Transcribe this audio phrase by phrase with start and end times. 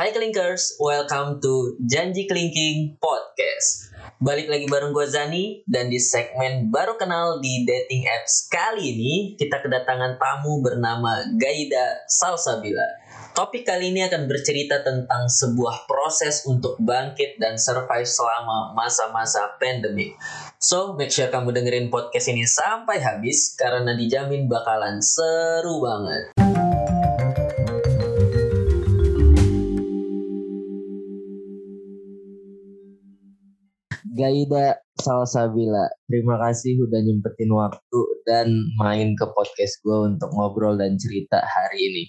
[0.00, 3.92] Hai Klinkers, welcome to Janji Klinking Podcast.
[4.16, 9.36] Balik lagi bareng gue Zani dan di segmen baru kenal di dating apps kali ini
[9.36, 12.88] kita kedatangan tamu bernama Gaida Salsabila.
[13.36, 20.16] Topik kali ini akan bercerita tentang sebuah proses untuk bangkit dan survive selama masa-masa pandemik.
[20.56, 26.49] So, make sure kamu dengerin podcast ini sampai habis karena dijamin bakalan seru banget.
[34.20, 41.00] Gaida Salsabila, terima kasih udah nyempetin waktu dan main ke podcast gue untuk ngobrol dan
[41.00, 42.04] cerita hari ini.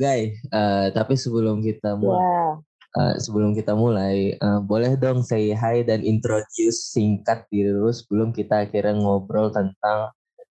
[0.00, 2.52] Guys, uh, tapi sebelum kita mulai, yeah.
[2.96, 8.32] uh, sebelum kita mulai, uh, boleh dong say hi dan introduce singkat diri lu sebelum
[8.32, 10.08] kita akhirnya ngobrol tentang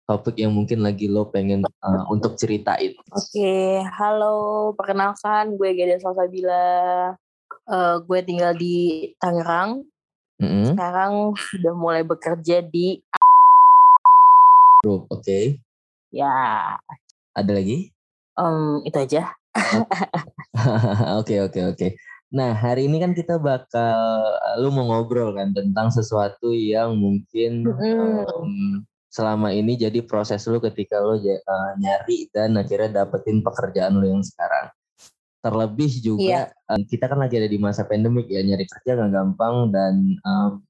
[0.09, 2.97] topik yang mungkin lagi lo pengen uh, untuk ceritain.
[3.13, 3.85] Oke, okay.
[3.93, 6.65] halo, perkenalkan gue Gaida Salsabila.
[7.65, 9.85] Uh, gue tinggal di Tangerang,
[10.41, 10.75] Mm-hmm.
[10.75, 12.99] Sekarang sudah mulai bekerja di
[14.83, 15.23] Group, oke.
[15.25, 15.57] Okay.
[16.13, 16.77] Ya.
[17.33, 17.89] Ada lagi?
[18.37, 19.33] Um, itu aja.
[21.19, 21.87] Oke oke oke.
[22.35, 24.19] Nah hari ini kan kita bakal
[24.59, 28.27] lu mau ngobrol kan tentang sesuatu yang mungkin mm.
[28.27, 34.11] um, selama ini jadi proses lu ketika lu uh, nyari dan akhirnya dapetin pekerjaan lu
[34.11, 34.67] yang sekarang
[35.45, 36.73] terlebih juga yeah.
[36.73, 40.65] um, kita kan lagi ada di masa pandemik ya nyari kerja nggak gampang dan um,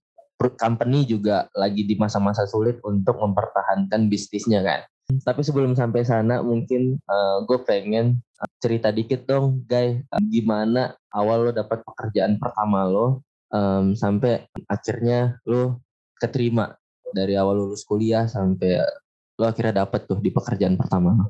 [0.59, 4.84] company juga lagi di masa-masa sulit untuk mempertahankan bisnisnya kan.
[5.06, 10.98] Tapi sebelum sampai sana mungkin uh, gue pengen uh, cerita dikit dong, guys, uh, gimana
[11.14, 13.22] awal lo dapat pekerjaan pertama lo
[13.53, 15.86] um, sampai akhirnya lo
[16.18, 16.73] keterima
[17.14, 18.81] dari awal lulus kuliah sampai
[19.40, 21.26] lo akhirnya dapat tuh di pekerjaan pertama lo.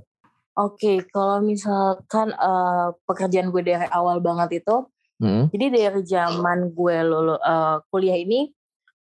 [0.55, 4.87] Oke, kalau misalkan uh, pekerjaan gue dari awal banget itu,
[5.19, 5.51] hmm.
[5.51, 8.55] jadi dari zaman gue lulu uh, kuliah ini,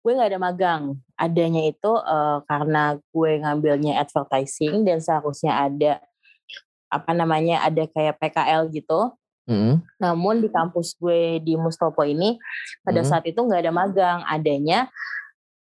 [0.05, 0.83] gue nggak ada magang.
[1.17, 5.93] Adanya itu uh, karena gue ngambilnya advertising dan seharusnya ada
[6.93, 9.17] apa namanya ada kayak PKL gitu.
[9.49, 9.81] Hmm.
[9.97, 12.37] Namun di kampus gue di Mustopo ini
[12.85, 13.09] pada hmm.
[13.09, 14.93] saat itu nggak ada magang, adanya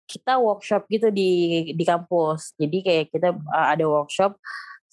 [0.09, 2.57] kita workshop gitu di di kampus.
[2.57, 4.33] Jadi kayak kita uh, ada workshop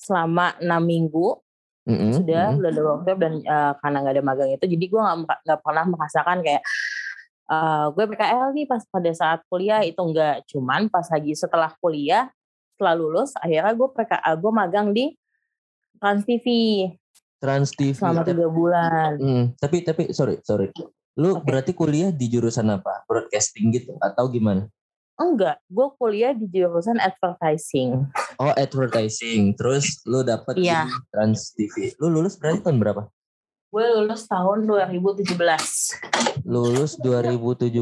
[0.02, 1.38] selama enam minggu
[1.86, 2.12] mm-hmm.
[2.18, 2.58] sudah mm-hmm.
[2.58, 6.38] udah workshop dan uh, karena nggak ada magang itu jadi gue nggak nggak pernah merasakan
[6.42, 6.62] kayak
[7.46, 12.26] uh, gue PKL nih pas pada saat kuliah itu enggak cuman pas lagi setelah kuliah
[12.74, 15.04] setelah lulus akhirnya gue PKL gue magang di
[16.02, 16.46] Trans TV
[17.38, 20.74] Trans TV selama tiga bulan mm, tapi tapi sorry sorry
[21.14, 21.44] lu okay.
[21.44, 24.66] berarti kuliah di jurusan apa broadcasting gitu atau gimana
[25.20, 28.08] Enggak, gue kuliah di jurusan advertising.
[28.40, 29.52] Oh, advertising.
[29.54, 30.88] Terus lu dapet yeah.
[30.88, 31.92] di Trans TV.
[32.00, 33.02] Lu lulus berarti tahun berapa?
[33.72, 35.36] Gue lulus tahun 2017.
[36.48, 37.72] Lulus 2017.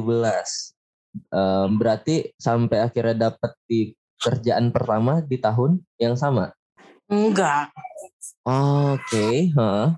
[1.30, 6.54] Um, berarti sampai akhirnya dapet di kerjaan pertama di tahun yang sama?
[7.10, 7.74] Enggak.
[8.46, 9.34] Oke, okay.
[9.58, 9.90] huh.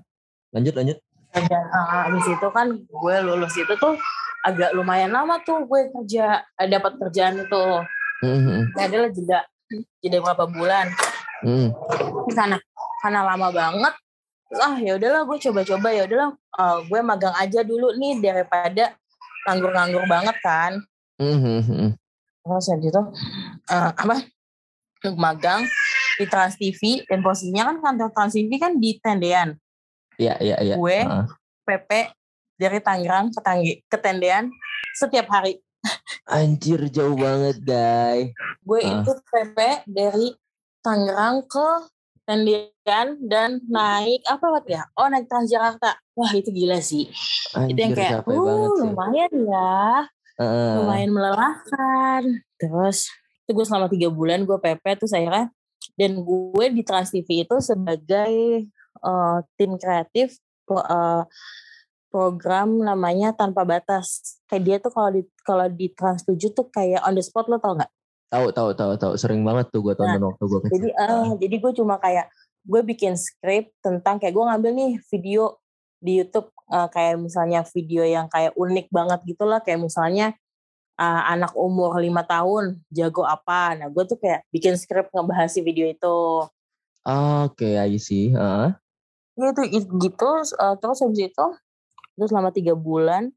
[0.49, 0.97] lanjut lanjut.
[1.33, 3.93] Dan uh, abis itu kan gue lulus itu tuh
[4.43, 7.65] agak lumayan lama tuh gue kerja eh, dapat kerjaan itu
[8.23, 8.59] mm-hmm.
[8.75, 9.39] nah adalah jeda
[10.03, 10.91] jeda beberapa bulan
[11.47, 11.69] mm.
[12.35, 12.57] karena
[13.01, 13.93] karena lama banget
[14.61, 18.93] ah ya udahlah gue coba-coba ya udahlah uh, gue magang aja dulu nih daripada
[19.49, 20.71] nganggur-nganggur banget kan
[21.17, 21.97] mm-hmm.
[22.45, 23.01] terus habis itu
[23.73, 24.27] uh, apa
[25.17, 25.65] magang
[26.21, 29.57] di Trans TV dan posisinya kan kantor Trans TV kan di Tendean
[30.17, 30.75] Iya, iya, iya.
[30.77, 31.25] Gue, uh.
[31.65, 31.89] PP,
[32.57, 34.49] dari Tangerang ke, Tanggi, ke Tendean
[34.95, 35.59] setiap hari.
[36.29, 38.31] Anjir jauh banget, Dai.
[38.63, 39.03] Gue uh.
[39.03, 39.57] itu PP
[39.89, 40.31] dari
[40.79, 41.67] Tangerang ke
[42.23, 44.87] Tendean dan naik apa buat ya?
[44.95, 45.99] Oh naik Transjakarta.
[46.15, 47.11] Wah itu gila sih.
[47.51, 50.07] Anjir, itu yang kayak, uh, lumayan ya.
[50.39, 50.83] Uh.
[50.83, 52.21] Lumayan melelahkan.
[52.55, 53.11] Terus
[53.43, 55.51] itu gue selama tiga bulan gue PP tuh saya
[55.99, 58.65] dan gue di Trans TV itu sebagai
[59.03, 60.39] uh, tim kreatif
[60.71, 61.27] uh,
[62.13, 64.37] program namanya tanpa batas.
[64.45, 67.57] Kayak dia tuh kalau di kalau di Trans 7 tuh kayak on the spot lo
[67.57, 67.89] tau nggak?
[68.29, 70.73] Tahu tahu tahu tahu sering banget tuh gue tonton nah, waktu gue kecil.
[70.77, 72.29] Jadi uh, jadi gue cuma kayak
[72.69, 75.57] gue bikin script tentang kayak gue ngambil nih video
[75.97, 80.37] di YouTube uh, kayak misalnya video yang kayak unik banget gitu lah kayak misalnya
[81.01, 83.73] uh, anak umur lima tahun jago apa.
[83.73, 86.45] Nah gue tuh kayak bikin script ngebahas si video itu.
[87.03, 88.31] Oke, okay, I see.
[88.37, 88.69] Uh.
[89.33, 90.29] Ya itu gitu
[90.61, 91.47] uh, terus habis itu
[92.17, 93.33] terus selama tiga bulan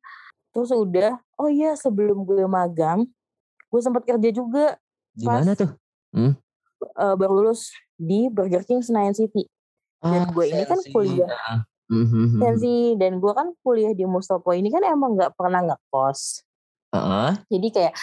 [0.52, 3.04] terus udah oh iya sebelum gue magang
[3.68, 4.80] gue sempat kerja juga
[5.12, 5.72] di mana tuh
[6.16, 6.32] hmm?
[6.96, 9.48] uh, baru lulus di Burger King Senayan City
[10.00, 12.40] dan ah, gue ini kan kuliah mm-hmm.
[12.40, 16.44] sensi dan gue kan kuliah di Mustopo ini kan emang nggak pernah ngekos
[16.92, 17.32] uh-huh.
[17.48, 17.94] jadi kayak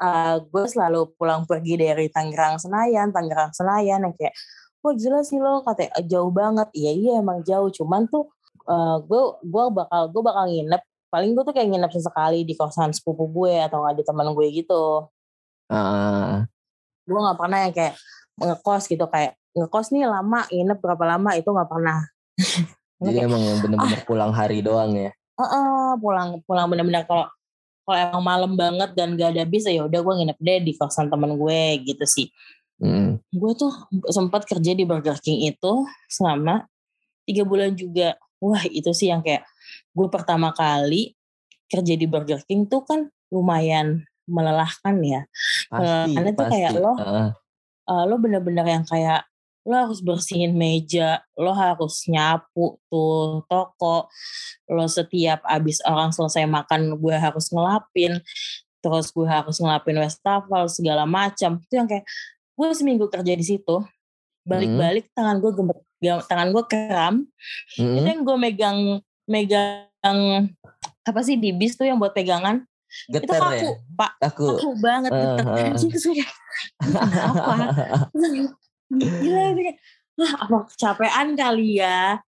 [0.00, 4.34] uh, eh, gue selalu pulang pergi dari Tangerang Senayan Tangerang Senayan yang kayak
[4.80, 8.30] wah gila sih lo katanya jauh banget iya iya emang jauh cuman tuh
[8.66, 12.92] uh, gue gue bakal gue bakal nginep paling gue tuh kayak nginep sesekali di kosan
[12.92, 15.06] sepupu gue atau nggak di teman gue gitu
[15.72, 16.44] uh.
[17.06, 17.94] gue nggak pernah yang kayak
[18.36, 21.98] ngekos gitu kayak ngekos nih lama nginep berapa lama itu nggak pernah
[23.06, 24.04] jadi emang yang bener-bener ah.
[24.04, 27.30] pulang hari doang ya uh, uh, pulang pulang bener-bener kalau
[27.86, 31.06] kalau emang malam banget dan gak ada bis ya udah gue nginep deh di kosan
[31.06, 32.26] temen gue gitu sih
[32.76, 33.16] Hmm.
[33.32, 33.72] Gue tuh
[34.12, 35.72] sempat kerja di Burger King itu
[36.12, 36.68] selama
[37.24, 38.16] tiga bulan juga.
[38.42, 39.44] Wah itu sih yang kayak
[39.96, 41.16] gue pertama kali
[41.66, 45.22] kerja di Burger King tuh kan lumayan melelahkan ya.
[45.70, 47.30] Pasti, Karena tuh kayak lo, uh.
[47.86, 49.26] Uh, lo bener-bener yang kayak
[49.66, 54.06] lo harus bersihin meja, lo harus nyapu tuh toko,
[54.70, 58.22] lo setiap abis orang selesai makan gue harus ngelapin,
[58.78, 61.58] terus gue harus ngelapin wastafel segala macam.
[61.66, 62.06] Itu yang kayak
[62.54, 63.82] gue seminggu kerja di situ
[64.46, 65.14] balik-balik hmm.
[65.18, 65.78] tangan gue gemet
[66.26, 67.14] tangan gue kram.
[67.76, 67.96] Hmm.
[67.98, 68.78] itu yang gue megang
[69.26, 70.50] megang
[71.06, 72.62] apa sih di bis tuh yang buat pegangan.
[73.10, 73.96] Getar itu kaku ya?
[73.98, 74.12] pak.
[74.22, 75.58] Kaku, kaku banget uh, getar uh.
[75.68, 75.92] anjing
[77.02, 77.54] apa
[78.96, 79.44] gila
[80.16, 82.22] wah apa kecapean kali ya?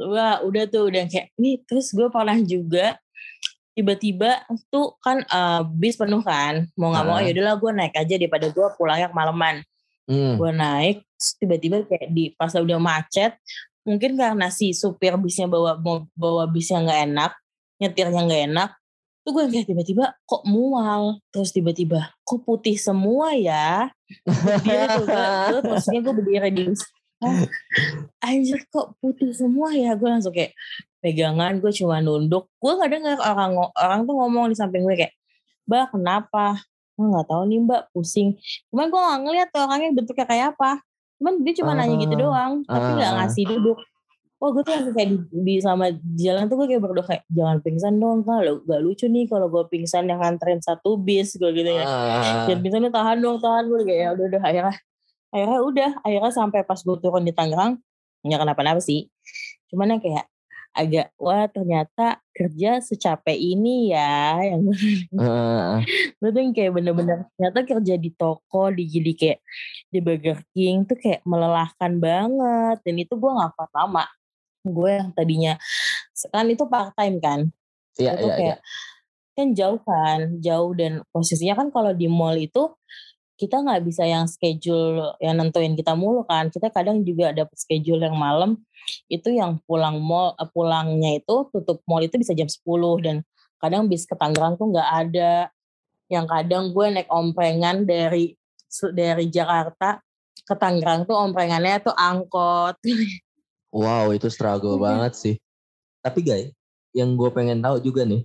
[0.00, 2.96] Wah udah tuh udah kayak nih terus gue pernah juga
[3.76, 7.08] tiba-tiba tuh kan uh, bis penuh kan mau nggak uh.
[7.08, 9.62] mau ya udahlah gue naik aja daripada gue pulangnya kemalaman
[10.10, 10.34] hmm.
[10.34, 10.96] gue naik
[11.38, 13.38] tiba-tiba kayak di pas udah macet
[13.86, 15.78] mungkin karena si supir bisnya bawa
[16.18, 17.32] bawa bisnya nggak enak
[17.78, 18.70] nyetirnya nggak enak
[19.20, 21.20] tuh gue kayak tiba-tiba kok mual?
[21.30, 23.92] Terus tiba-tiba kok putih semua ya?
[24.26, 25.06] Berdiri tuh
[25.70, 26.64] maksudnya gue berdiri di
[28.24, 29.92] anjir kok putih semua ya?
[29.94, 30.56] Gue langsung kayak
[31.04, 32.48] pegangan gue cuma nunduk.
[32.58, 35.14] Gue nggak dengar orang orang tuh ngomong di samping gue kayak
[35.68, 36.58] mbak kenapa
[37.00, 38.36] gue nggak tahu nih mbak pusing.
[38.68, 40.84] Cuman gue nggak ngeliat tuh orangnya bentuknya kayak apa.
[41.16, 43.16] Cuman dia cuma uh, nanya gitu ah, doang uh, tapi nggak ah.
[43.24, 43.78] ngasih duduk.
[44.40, 47.56] Wah gue tuh langsung kayak di, di sama jalan tuh gue kayak berdoa kayak jangan
[47.60, 51.70] pingsan dong kalau gak lucu nih kalau gue pingsan yang nganterin satu bis gue gitu
[51.72, 51.84] ya.
[51.84, 53.64] Uh, jangan pingsan nih tahan dong tahan.
[53.68, 54.42] Gue kayak ya udah udah.
[54.44, 54.76] Akhirnya
[55.32, 55.90] akhirnya udah.
[56.04, 57.80] Akhirnya sampai pas gue turun di Tangerang
[58.24, 59.08] nggak kenapa-napa sih.
[59.72, 60.24] Cuman yang kayak
[60.70, 64.62] agak wah ternyata kerja secapek ini ya yang
[65.18, 65.82] uh.
[66.22, 69.38] tuh kayak bener-bener ternyata kerja di toko di jadi kayak
[69.90, 74.04] di Burger King tuh kayak melelahkan banget dan itu gue nggak kuat lama
[74.62, 75.54] gue yang tadinya
[76.30, 77.40] kan itu part time kan
[77.98, 79.34] iya itu iya, kayak iya.
[79.34, 82.70] kan jauh kan jauh dan posisinya kan kalau di mall itu
[83.40, 88.04] kita nggak bisa yang schedule yang nentuin kita mulu kan kita kadang juga dapat schedule
[88.04, 88.60] yang malam
[89.08, 92.60] itu yang pulang mall eh, pulangnya itu tutup mall itu bisa jam 10
[93.00, 93.16] dan
[93.56, 95.48] kadang bis ke Tangerang tuh nggak ada
[96.12, 98.36] yang kadang gue naik omprengan dari
[98.92, 100.04] dari Jakarta
[100.44, 102.76] ke Tangerang tuh omprengannya tuh angkot
[103.80, 104.84] wow itu struggle iya.
[104.84, 105.34] banget sih
[106.04, 106.52] tapi guys
[106.92, 108.20] yang gue pengen tahu juga nih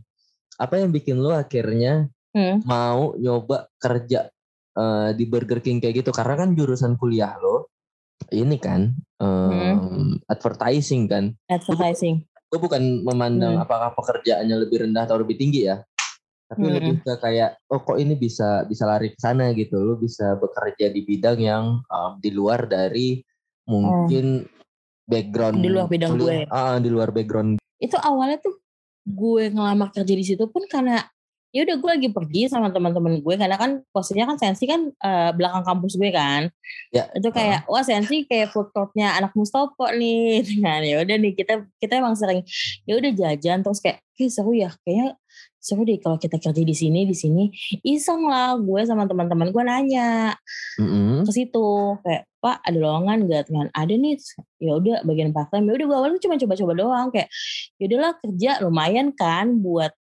[0.60, 2.68] apa yang bikin lo akhirnya hmm.
[2.68, 4.28] mau nyoba kerja
[4.76, 7.72] uh, di Burger King kayak gitu karena kan jurusan kuliah lo
[8.32, 10.12] ini kan um, hmm.
[10.32, 13.66] advertising kan advertising gue bukan memandang hmm.
[13.66, 15.84] apakah pekerjaannya lebih rendah atau lebih tinggi ya
[16.46, 16.76] tapi hmm.
[16.78, 20.94] lebih ke kayak oh kok ini bisa bisa lari ke sana gitu lo bisa bekerja
[20.94, 23.20] di bidang yang um, di luar dari
[23.66, 25.10] mungkin hmm.
[25.10, 28.56] background di luar bidang kuliah, gue ah di luar background itu awalnya tuh
[29.06, 31.02] gue ngelamar kerja di situ pun karena
[31.56, 35.32] ya udah gue lagi pergi sama teman-teman gue karena kan posisinya kan sensi kan uh,
[35.32, 36.52] belakang kampus gue kan.
[36.92, 37.72] Ya itu kayak uh.
[37.72, 40.44] wah sensi kayak food courtnya anak Mustopo nih.
[40.66, 40.84] Kan.
[40.84, 42.44] Ya udah nih kita kita emang sering
[42.84, 45.16] ya udah jajan terus kayak kayak seru ya kayaknya
[45.64, 47.48] seru deh kalau kita kerja di sini di sini.
[47.88, 50.36] Iseng lah gue sama teman-teman gue nanya.
[50.76, 51.24] Mm-hmm.
[51.24, 51.68] ke situ
[52.04, 53.72] kayak pak ada lowongan gak kan.
[53.72, 54.20] Ada nih.
[54.60, 57.32] Ya udah bagian part time ya udah gue awalnya cuma coba-coba doang kayak
[57.80, 59.96] ya udahlah kerja lumayan kan buat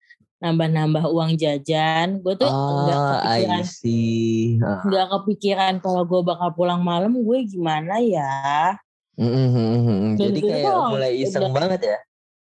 [0.41, 2.25] nambah-nambah uang jajan.
[2.25, 3.63] Gue tuh nggak oh, kepikiran,
[4.89, 8.75] nggak kepikiran kalau gue bakal pulang malam gue gimana ya.
[9.21, 10.17] Mm-hmm.
[10.17, 11.99] Jadi kayak tuh, mulai iseng udah, banget ya.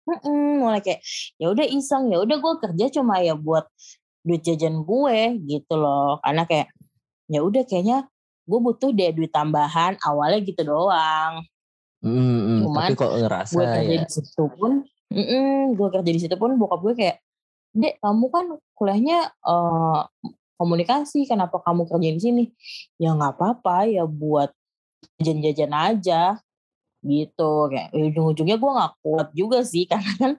[0.04, 1.04] Mm-mm, mulai kayak
[1.36, 3.68] ya udah iseng ya udah gue kerja cuma ya buat
[4.24, 6.24] duit jajan gue gitu loh.
[6.24, 6.72] Karena kayak
[7.28, 8.08] ya udah kayaknya
[8.48, 11.44] gue butuh deh duit tambahan awalnya gitu doang.
[12.00, 12.58] Mm-hmm.
[12.64, 14.02] Cuman Tapi kok ngerasa gue kerja ya.
[14.04, 14.72] di situ pun,
[15.76, 17.20] gue kerja di situ pun bokap gue kayak
[17.74, 18.46] dek kamu kan
[18.78, 20.06] kuliahnya uh,
[20.62, 22.44] komunikasi kenapa kamu kerja di sini?
[23.02, 24.54] Ya nggak apa-apa ya buat
[25.20, 26.40] jajan-jajan aja
[27.04, 27.52] gitu.
[27.74, 30.32] Kayak ujung-ujungnya gue nggak kuat juga sih karena kan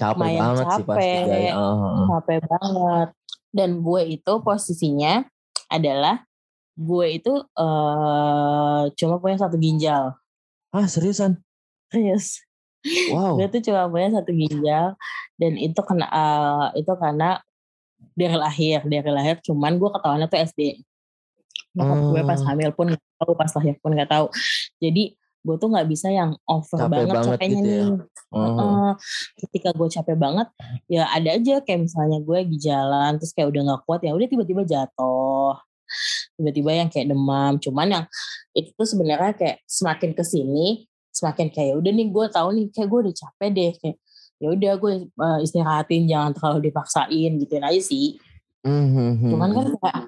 [0.00, 2.06] capek banget capek, sih pasti uh.
[2.16, 3.08] capek banget.
[3.50, 5.22] Dan gue itu posisinya
[5.70, 6.24] adalah
[6.80, 10.16] gue itu uh, cuma punya satu ginjal.
[10.72, 11.38] Ah seriusan?
[11.90, 12.49] Serius
[13.12, 14.96] wow gue tuh cuma punya satu ginjal
[15.36, 17.40] dan itu kena uh, itu karena
[18.16, 20.60] dari lahir dari lahir cuman gue ketahuannya tuh SD
[21.76, 22.10] hmm.
[22.14, 22.46] gue pas oh.
[22.50, 24.26] hamil pun gak tahu, pas lahir pun gak tahu.
[24.82, 27.80] Jadi gue tuh nggak bisa yang over capek banget, banget capeknya gitu ya?
[27.80, 27.88] nih.
[28.30, 28.92] Uh,
[29.40, 30.48] ketika gue capek banget,
[30.84, 34.28] ya ada aja kayak misalnya gue di jalan terus kayak udah nggak kuat ya udah
[34.28, 35.56] tiba-tiba jatuh,
[36.36, 37.56] tiba-tiba yang kayak demam.
[37.56, 38.04] Cuman yang
[38.52, 40.84] itu tuh sebenarnya kayak semakin ke sini,
[41.20, 43.96] semakin kayak udah nih gue tahu nih kayak gue udah capek deh kayak
[44.40, 48.16] ya udah gue uh, istirahatin jangan terlalu dipaksain gituin aja sih.
[48.64, 49.28] Mm-hmm.
[49.28, 50.00] Cuman kan kayak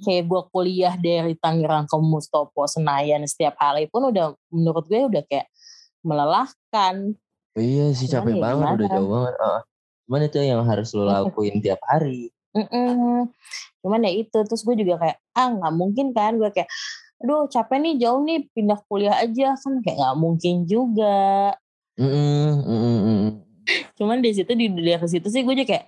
[0.00, 5.22] kayak gue kuliah dari Tangerang ke Mustopo Senayan setiap hari pun udah menurut gue udah
[5.26, 5.50] kayak
[6.06, 7.18] melelahkan.
[7.58, 8.78] Iya sih capek ya, banget gimana?
[8.78, 9.34] udah jauh banget.
[9.42, 9.60] Uh,
[10.06, 12.30] cuman itu yang harus lo lakuin tiap hari.
[12.54, 13.30] Mm-mm.
[13.82, 16.70] Cuman ya itu terus gue juga kayak ah nggak mungkin kan gue kayak
[17.20, 19.56] aduh capek nih jauh nih pindah kuliah aja.
[19.60, 21.54] Kan kayak nggak mungkin juga.
[22.00, 23.22] Mm-mm, mm-mm.
[23.96, 25.86] Cuman di situ di dari situ sih gue juga kayak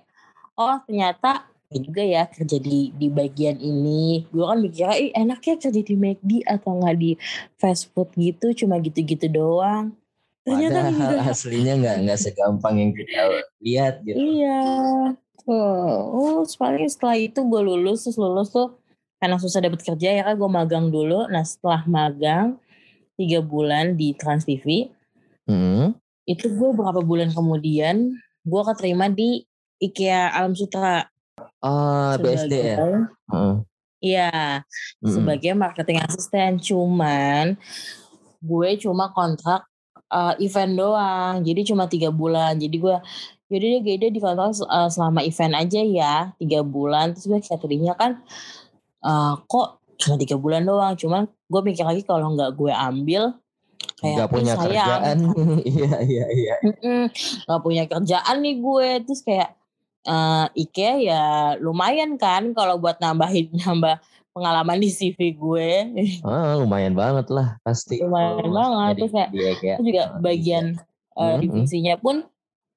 [0.55, 4.29] oh ternyata juga ya kerja di di bagian ini.
[4.29, 7.17] Gue kan mikirnya ih enaknya kerja di McD atau nggak di
[7.57, 9.97] fast food gitu cuma gitu-gitu doang.
[10.45, 14.17] Ternyata Padahal aslinya nggak nggak segampang yang kita lihat gitu.
[14.21, 14.61] Iya
[15.47, 18.75] oh, oh paling setelah itu gue lulus terus lulus tuh
[19.23, 22.59] karena susah dapat kerja ya kan gue magang dulu nah setelah magang
[23.15, 24.91] tiga bulan di Trans TV
[25.47, 25.95] hmm.
[26.27, 29.47] itu gue beberapa bulan kemudian gue keterima di
[29.79, 31.07] IKEA Alam Sutra
[31.63, 32.77] Oh, BSD ya?
[34.03, 34.31] Iya,
[34.99, 35.07] mm.
[35.15, 36.59] sebagai marketing assistant.
[36.59, 37.55] Cuman
[38.43, 39.63] gue cuma kontrak
[40.11, 41.39] uh, event doang.
[41.47, 42.59] Jadi cuma tiga bulan.
[42.59, 42.95] Jadi gue
[43.47, 47.15] jadi dia gede di kontrak uh, selama event aja ya tiga bulan.
[47.15, 48.19] Terus gue kayak tadinya kan
[49.03, 50.95] uh, kok cuma tiga bulan doang.
[50.97, 53.35] Cuman gue mikir lagi kalau nggak gue ambil
[53.99, 54.67] kayak gak punya sayang.
[54.67, 55.17] kerjaan.
[55.73, 56.55] Iya iya iya.
[57.47, 58.89] Gak punya kerjaan nih gue.
[59.07, 59.49] Terus kayak
[60.07, 61.23] uh, IKEA ya
[61.59, 63.99] lumayan kan kalau buat nambahin nambah
[64.33, 65.69] pengalaman di CV gue.
[66.25, 68.01] Ah, lumayan banget lah pasti.
[68.01, 69.29] Lumayan oh, banget terus kayak
[69.77, 70.65] itu juga oh, bagian
[71.15, 72.25] uh, divisinya pun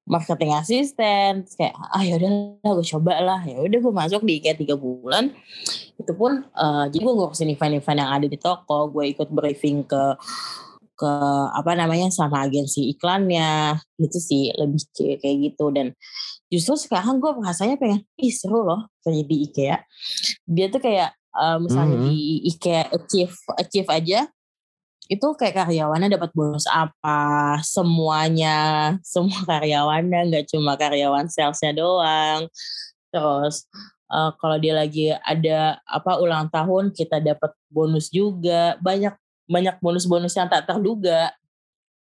[0.07, 2.31] marketing asisten kayak ah ya udah
[2.63, 3.41] gue coba lah.
[3.43, 5.35] Ya udah gue masuk di IKEA tiga bulan.
[5.99, 10.03] Itu pun uh, jadi gue ngurusin event-event yang ada di toko gue ikut briefing ke
[10.97, 11.13] ke
[11.53, 13.77] apa namanya sama agensi iklannya.
[13.99, 14.87] Gitu sih lebih
[15.19, 15.75] kayak gitu.
[15.75, 15.93] Dan
[16.47, 19.77] justru sekarang gue rasanya pengen ih seru loh kerja di IKEA.
[20.47, 22.15] Dia tuh kayak uh, misalnya mm -hmm.
[22.15, 22.19] di
[22.55, 24.21] IKEA achieve achieve aja
[25.07, 27.59] itu kayak karyawannya dapat bonus apa?
[27.63, 28.57] Semuanya
[29.07, 32.51] semua karyawannya nggak cuma karyawan salesnya doang.
[33.15, 33.67] Terus
[34.11, 38.75] uh, kalau dia lagi ada apa ulang tahun kita dapat bonus juga.
[38.83, 39.15] Banyak
[39.47, 41.31] banyak bonus-bonus yang tak terduga.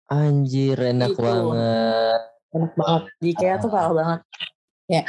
[0.07, 1.23] Anjir enak gitu.
[1.23, 2.19] banget.
[2.55, 3.03] Enak banget.
[3.19, 4.19] Di IKEA tuh parah banget.
[4.87, 5.03] Ya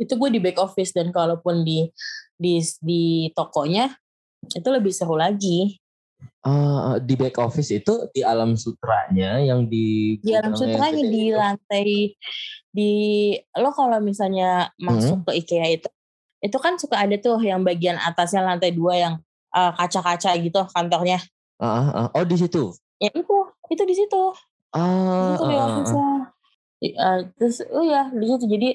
[0.00, 1.86] itu gue di back office dan kalaupun di
[2.34, 3.92] di di tokonya
[4.42, 5.81] itu lebih seru lagi
[6.46, 11.38] uh, di back office itu di alam sutranya yang di di alam sutranya di itu.
[11.38, 11.88] lantai
[12.72, 12.92] di
[13.58, 15.26] lo kalau misalnya masuk hmm.
[15.28, 15.88] ke IKEA itu
[16.42, 19.14] itu kan suka ada tuh yang bagian atasnya lantai dua yang
[19.54, 21.22] uh, kaca-kaca gitu kantornya.
[21.62, 22.74] Uh, uh, oh di situ?
[22.98, 23.38] Ya itu
[23.70, 24.22] itu di situ.
[24.74, 26.20] Uh, itu uh, uh,
[26.98, 28.44] uh, terus oh ya di situ.
[28.50, 28.68] Jadi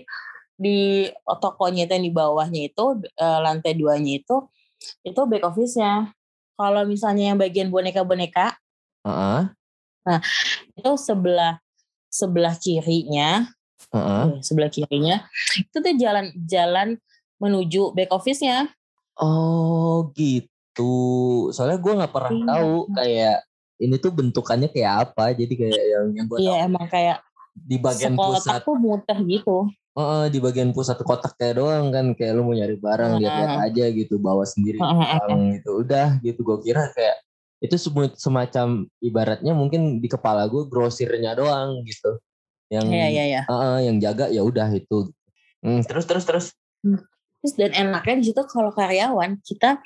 [0.57, 2.85] di tokonya itu yang di bawahnya itu
[3.19, 4.47] uh, lantai duanya itu
[5.03, 6.16] itu back office-nya.
[6.57, 8.57] Kalau misalnya yang bagian boneka-boneka,
[9.05, 9.53] uh-uh.
[10.01, 10.19] nah
[10.73, 11.61] itu sebelah
[12.09, 13.45] sebelah kirinya,
[13.93, 14.41] uh-uh.
[14.41, 15.21] sebelah kirinya
[15.53, 16.97] itu tuh jalan-jalan
[17.37, 18.73] menuju back office-nya.
[19.21, 20.93] Oh gitu.
[21.53, 22.45] Soalnya gue nggak pernah iya.
[22.49, 23.37] tahu kayak
[23.77, 25.37] ini tuh bentukannya kayak apa.
[25.37, 27.21] Jadi kayak yang yang gue Iya emang kayak
[27.53, 29.69] di bagian pusat tuh muter gitu.
[29.97, 33.85] Oh, di bagian pusat kotak kayak doang kan kayak lu mau nyari barang lihat-lihat aja
[33.89, 35.81] gitu bawa sendiri barang gitu.
[35.81, 37.17] Udah gitu gue kira kayak
[37.57, 37.73] itu
[38.13, 42.21] semacam ibaratnya mungkin di kepala gue grosirnya doang gitu.
[42.69, 43.43] Yang yeah, yeah, yeah.
[43.49, 45.09] Uh, yang jaga ya udah itu.
[45.65, 46.47] Hmm, terus terus terus.
[46.85, 47.01] Hmm.
[47.41, 49.81] terus dan enaknya di situ kalau karyawan kita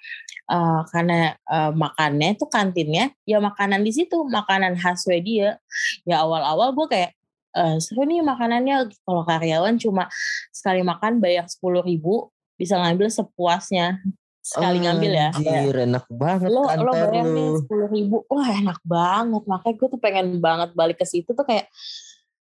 [0.51, 5.59] uh, karena uh, makannya itu kantinnya ya makanan di situ makanan khas dia
[6.07, 7.11] ya awal-awal gue kayak
[7.55, 10.07] uh, seru nih makanannya kalau karyawan cuma
[10.51, 13.97] sekali makan bayar sepuluh ribu bisa ngambil sepuasnya
[14.41, 15.29] sekali oh, ngambil ya.
[15.37, 19.43] Anjir, enak banget lo, lo bayar nih sepuluh ribu, wah enak banget.
[19.45, 21.69] Makanya gue tuh pengen banget balik ke situ tuh kayak,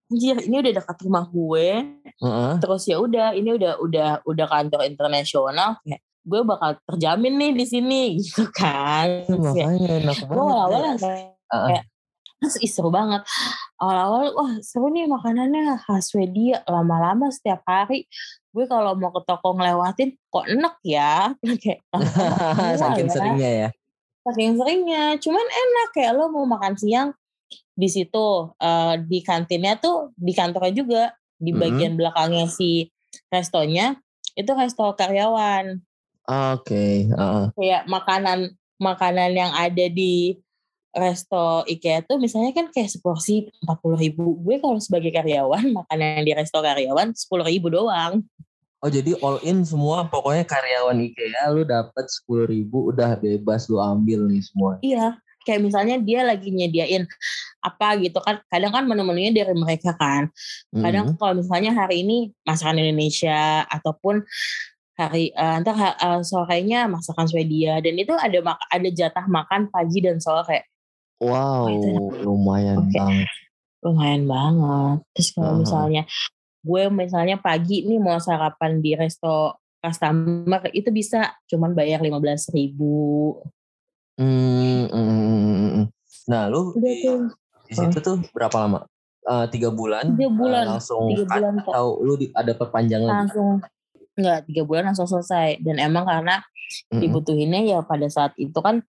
[0.07, 1.67] anjir ini udah dekat rumah gue.
[2.23, 2.55] Uh-huh.
[2.63, 5.75] Terus ya udah, ini udah udah udah kantor internasional.
[5.83, 9.27] Kayak gue bakal terjamin nih di sini gitu kan.
[9.27, 10.35] Makanya enak banget.
[10.39, 10.93] Gue awal-awal ya.
[11.03, 11.67] kayak, uh-uh.
[11.67, 11.83] kayak
[12.39, 13.21] Ih, seru banget.
[13.75, 16.63] Awal-awal, wah seru nih makanannya khas Swedia.
[16.67, 18.07] Lama-lama setiap hari
[18.49, 21.81] gue kalau mau ke toko ngelewatin kok enak ya kayak
[22.77, 23.13] saking ya.
[23.13, 23.69] seringnya ya
[24.25, 27.09] saking seringnya cuman enak kayak lo mau makan siang
[27.73, 31.03] di situ uh, di kantinnya tuh di kantornya juga
[31.39, 31.99] di bagian mm -hmm.
[32.03, 32.91] belakangnya si
[33.31, 33.95] restonya
[34.35, 35.79] itu resto karyawan
[36.27, 37.07] oke okay.
[37.15, 37.47] uh.
[37.55, 40.35] kayak makanan makanan yang ada di
[40.93, 44.37] resto IKEA tuh misalnya kan kayak seporsi empat puluh ribu.
[44.41, 48.25] Gue kalau sebagai karyawan makanan di resto karyawan sepuluh ribu doang.
[48.79, 53.77] Oh jadi all in semua pokoknya karyawan IKEA lu dapat sepuluh ribu udah bebas lu
[53.77, 54.79] ambil nih semua.
[54.79, 57.07] Iya kayak misalnya dia lagi nyediain
[57.63, 60.29] apa gitu kan kadang kan menu-menunya dari mereka kan
[60.71, 61.19] kadang mm -hmm.
[61.19, 64.23] kalau misalnya hari ini masakan Indonesia ataupun
[64.99, 70.03] hari uh, eh, entar uh, sorenya masakan Swedia dan itu ada ada jatah makan pagi
[70.03, 70.67] dan sore
[71.19, 71.67] Wow,
[72.23, 72.95] lumayan okay.
[72.95, 73.29] banget.
[73.83, 74.97] Lumayan banget.
[75.15, 75.61] Terus kalau uh -huh.
[75.63, 76.03] misalnya
[76.59, 82.51] gue misalnya pagi nih mau sarapan di resto customer itu bisa cuman bayar lima belas
[82.51, 83.35] ribu.
[84.19, 85.07] Hmm, mm,
[85.79, 85.83] mm,
[86.27, 87.07] Nah, lu di,
[87.67, 88.83] di situ tuh berapa lama?
[89.23, 90.15] Uh, tiga bulan?
[90.15, 90.63] Tiga bulan.
[90.67, 93.11] Uh, langsung tiga bulan atau lu di, ada perpanjangan?
[93.25, 93.63] Langsung.
[94.19, 95.63] Enggak, tiga bulan langsung selesai.
[95.63, 96.43] Dan emang karena
[96.91, 96.99] -hmm.
[96.99, 98.83] dibutuhinnya ya pada saat itu kan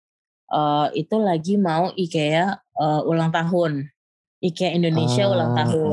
[0.50, 3.88] uh, itu lagi mau IKEA uh, ulang tahun.
[4.40, 5.32] IKEA Indonesia ah.
[5.32, 5.90] ulang tahun.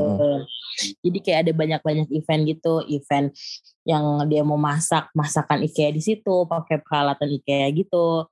[0.78, 3.34] Jadi kayak ada banyak-banyak event gitu, event
[3.82, 8.26] yang dia mau masak, masakan IKEA di situ, pakai peralatan IKEA gitu.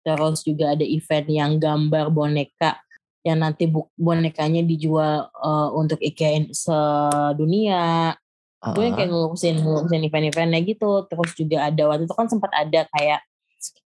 [0.00, 2.80] Terus juga ada event yang gambar boneka
[3.20, 3.68] yang nanti
[4.00, 8.16] bonekanya dijual uh, untuk IKEA sedunia.
[8.60, 8.72] Uh-huh.
[8.76, 11.04] Gue yang kayak ngurusin ngurusin event-eventnya gitu.
[11.04, 13.20] Terus juga ada waktu itu kan sempat ada kayak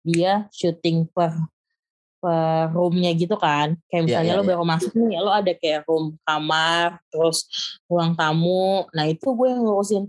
[0.00, 1.57] dia syuting per per
[2.74, 3.78] roomnya gitu kan.
[3.88, 7.46] Kayak iya, misalnya yeah, yeah, lo baru masuk nih lo ada kayak room kamar terus
[7.86, 8.86] ruang tamu.
[8.92, 10.04] Nah itu gue yang ngurusin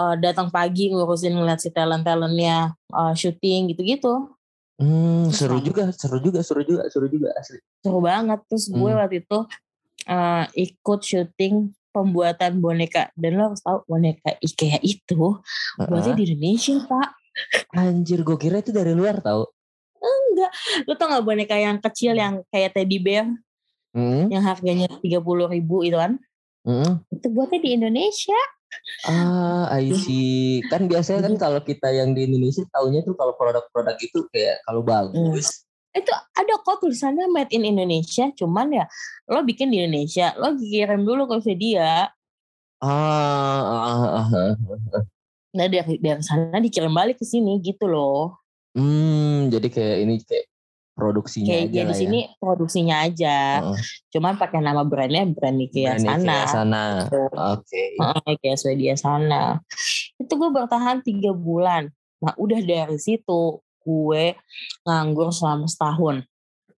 [0.00, 4.14] uh, datang pagi ngurusin ngeliat si talent talentnya uh, syuting gitu gitu
[4.80, 7.60] hmm, seru juga seru juga seru juga seru juga asli.
[7.84, 8.40] Seru banget.
[8.48, 8.98] Terus gue hmm.
[8.98, 9.38] waktu itu
[10.08, 11.54] uh, ikut syuting
[11.92, 13.12] pembuatan boneka.
[13.14, 15.36] Dan lo harus tahu boneka IKEA itu
[15.76, 17.08] buatnya di Indonesia pak.
[17.76, 19.48] Anjir gue kira itu dari luar tau
[20.00, 20.50] enggak
[20.88, 23.28] lu tau gak boneka yang kecil yang kayak teddy bear
[23.92, 24.32] hmm.
[24.32, 26.16] yang harganya tiga puluh ribu itu kan
[26.64, 27.04] hmm.
[27.12, 28.40] itu buatnya di Indonesia
[29.06, 30.62] Ah, I see.
[30.70, 34.82] Kan biasanya kan kalau kita yang di Indonesia taunya tuh kalau produk-produk itu kayak kalau
[34.86, 35.66] bagus.
[35.90, 35.98] Hmm.
[35.98, 38.86] Itu ada kok tulisannya made in Indonesia, cuman ya
[39.26, 42.14] lo bikin di Indonesia, lo kirim dulu ke dia.
[42.78, 44.54] Ah, ah, ah, ah,
[44.94, 45.04] ah.
[45.50, 48.38] Nah dari dari sana dikirim balik ke sini gitu loh.
[48.70, 50.46] Hmm, jadi kayak ini kayak
[51.00, 52.36] produksinya kayak aja di sini ya.
[52.36, 53.38] produksinya aja.
[53.72, 53.78] Uh.
[54.12, 56.36] Cuman pakai nama brandnya brand IKEA brand sana.
[56.36, 56.84] IKEA sana.
[57.08, 57.82] Oke.
[57.96, 58.36] Okay.
[58.36, 59.42] IKEA Swedia sana.
[60.20, 61.88] Itu gue bertahan tiga bulan.
[62.20, 64.24] Nah udah dari situ gue
[64.84, 66.28] nganggur selama setahun.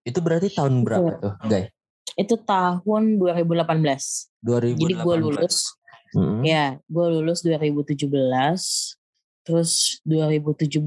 [0.07, 1.19] Itu berarti tahun berapa itu.
[1.19, 1.69] tuh, guys?
[2.15, 4.39] Itu tahun 2018.
[4.45, 4.79] 2018.
[4.79, 5.57] Jadi gue lulus.
[6.15, 6.41] -hmm.
[6.45, 8.07] Ya, gue lulus 2017
[9.43, 10.79] terus 2017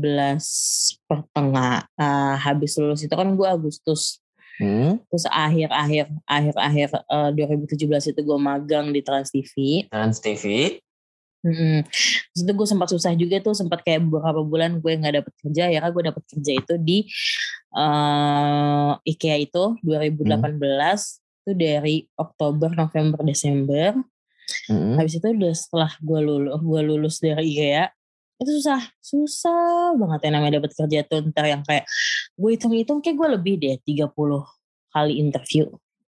[1.06, 4.24] pertengah uh, habis lulus itu kan gue Agustus
[4.60, 5.04] hmm.
[5.12, 10.80] terus akhir-akhir akhir-akhir uh, 2017 itu gue magang di Trans TV Trans TV
[11.46, 11.86] Hmm.
[12.34, 15.70] Terus itu gue sempat susah juga tuh sempat kayak beberapa bulan gue nggak dapet kerja
[15.70, 16.98] ya kan gue dapet kerja itu di
[17.78, 20.98] uh, IKEA itu 2018 hmm.
[21.46, 23.94] itu dari Oktober November Desember
[24.74, 24.98] hmm.
[24.98, 27.94] habis itu udah setelah gue lulus gue lulus dari IKEA
[28.36, 31.88] itu susah susah banget yang namanya dapat kerja tuh ntar yang kayak
[32.36, 34.12] gue hitung-hitung kayak gue lebih deh 30
[34.91, 35.65] kali interview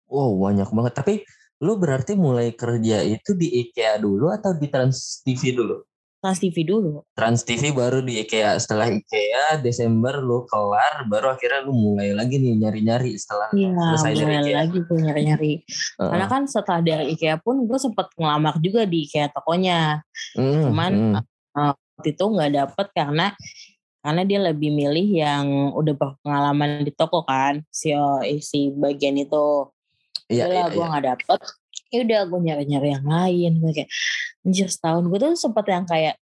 [0.06, 1.14] wow banyak banget tapi
[1.62, 5.82] lu berarti mulai kerja itu di IKEA dulu atau di Trans TV dulu
[6.22, 7.02] Trans TV dulu.
[7.18, 8.54] Trans TV baru di IKEA.
[8.62, 14.14] Setelah IKEA Desember lu kelar, baru akhirnya lu mulai lagi nih nyari-nyari setelah ya, selesai
[14.22, 14.58] dari IKEA.
[14.62, 15.54] lagi tuh nyari-nyari.
[15.98, 16.14] Uh.
[16.14, 20.06] Karena kan setelah dari IKEA pun gue sempet ngelamar juga di IKEA tokonya.
[20.38, 21.16] Mm, Cuman mm.
[21.52, 21.76] Uh,
[22.08, 23.34] itu nggak dapet karena
[24.02, 25.46] karena dia lebih milih yang
[25.78, 27.94] udah berpengalaman di toko kan si
[28.42, 29.70] si bagian itu.
[30.32, 30.90] Iya, iya, gue iya.
[30.90, 31.40] nggak dapet.
[31.92, 33.90] Ya udah gue nyari nyari yang lain gue kayak
[34.42, 35.06] anjir setahun.
[35.06, 36.16] Gue tuh sempet yang kayak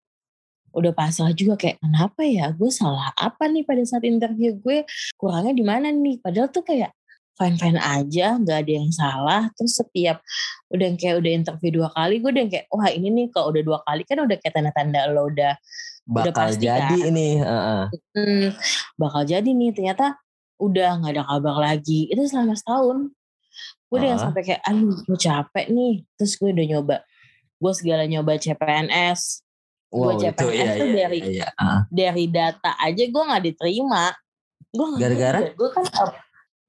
[0.76, 2.48] udah pasrah juga kayak kenapa ya?
[2.56, 4.88] Gue salah apa nih pada saat interview gue?
[5.20, 6.16] Kurangnya di mana nih?
[6.24, 6.96] Padahal tuh kayak
[7.36, 10.24] fine fine aja nggak ada yang salah terus setiap
[10.72, 13.78] udah kayak udah interview dua kali gue udah kayak wah ini nih kalau udah dua
[13.84, 15.52] kali kan udah kayak tanda-tanda lo udah
[16.08, 17.08] bakal udah pasti, jadi kan.
[17.12, 17.82] ini uh -uh.
[18.16, 18.48] Hmm,
[18.96, 20.16] bakal jadi nih ternyata
[20.56, 23.12] udah nggak ada kabar lagi itu selama setahun
[23.86, 24.24] gue udah uh -huh.
[24.24, 26.96] sampai kayak aduh gue capek nih terus gue udah nyoba
[27.56, 29.44] gue segala nyoba CPNS
[29.94, 31.80] Wow, gue CPNS iya, tuh iya, dari iya, uh.
[31.88, 34.10] dari data aja gue nggak diterima.
[34.74, 35.84] Gue gara-gara gue kan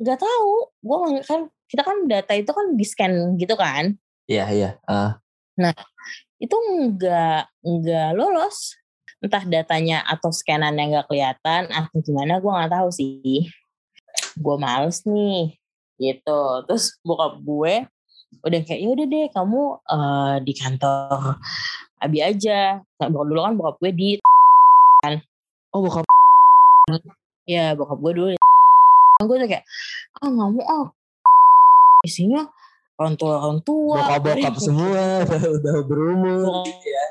[0.01, 0.53] nggak tahu.
[0.81, 3.97] Gue kan kita kan data itu kan di scan gitu kan.
[4.29, 4.69] Iya iya.
[4.87, 5.13] Uh.
[5.59, 5.75] Nah
[6.37, 8.77] itu nggak nggak lolos.
[9.17, 13.49] Entah datanya atau scanannya nggak kelihatan atau gimana gue nggak tahu sih.
[14.37, 15.57] Gue males nih
[15.97, 16.41] gitu.
[16.69, 17.89] Terus bokap gue
[18.43, 21.41] udah kayak ya udah deh kamu uh, di kantor
[21.97, 22.85] Abi aja.
[23.01, 24.09] Nah, dulu kan bokap gue di
[25.01, 25.17] kan.
[25.73, 26.05] Oh bokap.
[27.49, 28.36] Ya bokap gue dulu.
[29.17, 29.65] Gue tuh kayak
[30.21, 30.87] ah nggak mau ah.
[32.05, 32.45] Isinya
[33.01, 33.97] orang tua orang tua.
[33.97, 36.65] Bokap bokap semua udah, udah berumur.
[36.65, 37.05] ya.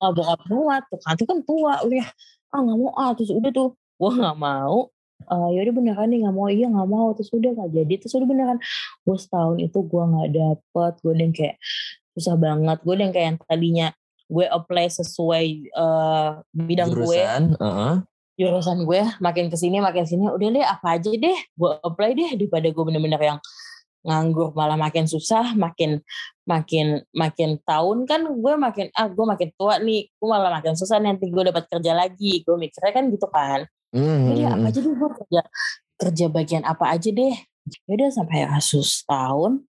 [0.00, 2.06] Ah bokap semua tuh kan tuh kan tua udah
[2.54, 4.92] ah nggak mau ah terus udah tuh gue nggak mau
[5.30, 8.14] uh, ya udah beneran nih nggak mau iya nggak mau terus udah nggak jadi terus
[8.14, 8.58] udah beneran
[9.02, 11.56] gue setahun itu gue nggak dapet gue yang kayak
[12.14, 13.88] susah banget gue yang kayak yang tadinya
[14.24, 17.94] gue apply sesuai uh, bidang jurusan, gue uh -huh.
[18.34, 22.30] Jurusan gue makin ke sini makin sini udah deh apa aja deh gue apply deh
[22.34, 23.38] daripada gue bener-bener yang
[24.04, 26.04] nganggur malah makin susah makin
[26.44, 28.04] makin makin tahun.
[28.04, 31.64] Kan gue makin ah gue makin tua nih gue malah makin susah nanti gue dapat
[31.66, 32.44] kerja lagi.
[32.44, 33.64] Gue mikirnya kan gitu kan.
[33.94, 34.26] Mm-hmm.
[34.26, 35.42] jadi apa aja deh gue kerja
[35.94, 37.34] kerja bagian apa aja deh.
[37.88, 39.64] Udah sampai kasus tahun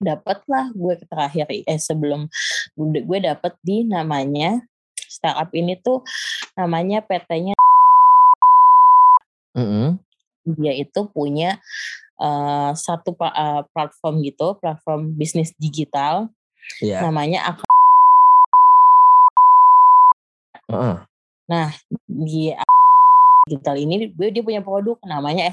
[0.00, 2.28] dapatlah gue terakhir eh sebelum
[2.76, 4.60] gue dapet di namanya
[5.08, 6.04] startup ini tuh
[6.52, 7.55] namanya PT-nya
[9.56, 9.88] mm -hmm.
[10.60, 11.58] dia itu punya
[12.20, 16.28] uh, satu uh, platform gitu platform bisnis digital
[16.84, 17.00] yeah.
[17.00, 17.56] namanya
[20.68, 20.96] uh -uh.
[21.48, 21.72] nah
[22.04, 22.52] di
[23.48, 25.50] digital ini gue dia punya produk namanya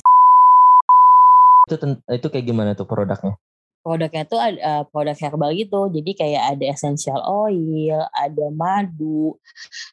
[1.63, 1.75] itu
[2.11, 3.39] itu kayak gimana tuh produknya
[3.83, 5.91] produknya tuh ada uh, produk herbal gitu.
[5.91, 9.35] Jadi kayak ada essential oil, ada madu,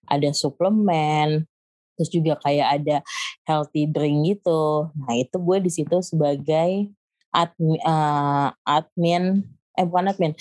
[0.06, 1.44] ada suplemen,
[2.00, 2.96] terus juga kayak ada
[3.44, 4.88] healthy drink gitu.
[5.04, 6.88] Nah itu gue di situ sebagai
[7.28, 9.44] admin, uh, admin,
[9.76, 10.32] eh bukan admin,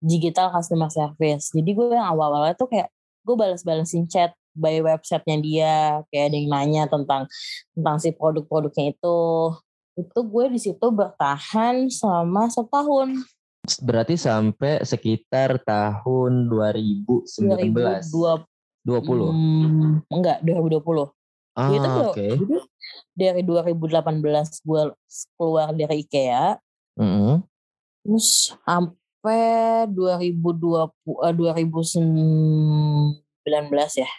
[0.00, 1.52] digital customer service.
[1.52, 2.88] Jadi gue yang awal-awalnya tuh kayak
[3.28, 5.76] gue balas-balasin chat by websitenya dia,
[6.08, 7.28] kayak ada yang nanya tentang
[7.76, 9.18] tentang si produk-produknya itu
[9.94, 13.20] itu gue di situ bertahan selama setahun.
[13.80, 17.72] Berarti sampai sekitar tahun 2019.
[18.12, 18.53] 2020.
[18.84, 19.32] 20.
[19.32, 21.08] Hmm, enggak, 2020.
[21.56, 22.12] Ah, itu oke.
[22.12, 22.30] Okay.
[23.16, 24.82] Dari 2018 gue
[25.40, 26.60] keluar dari IKEA.
[27.00, 27.34] Mm -hmm.
[28.04, 33.16] Terus sampai 2020 uh, 2019
[33.96, 34.10] ya.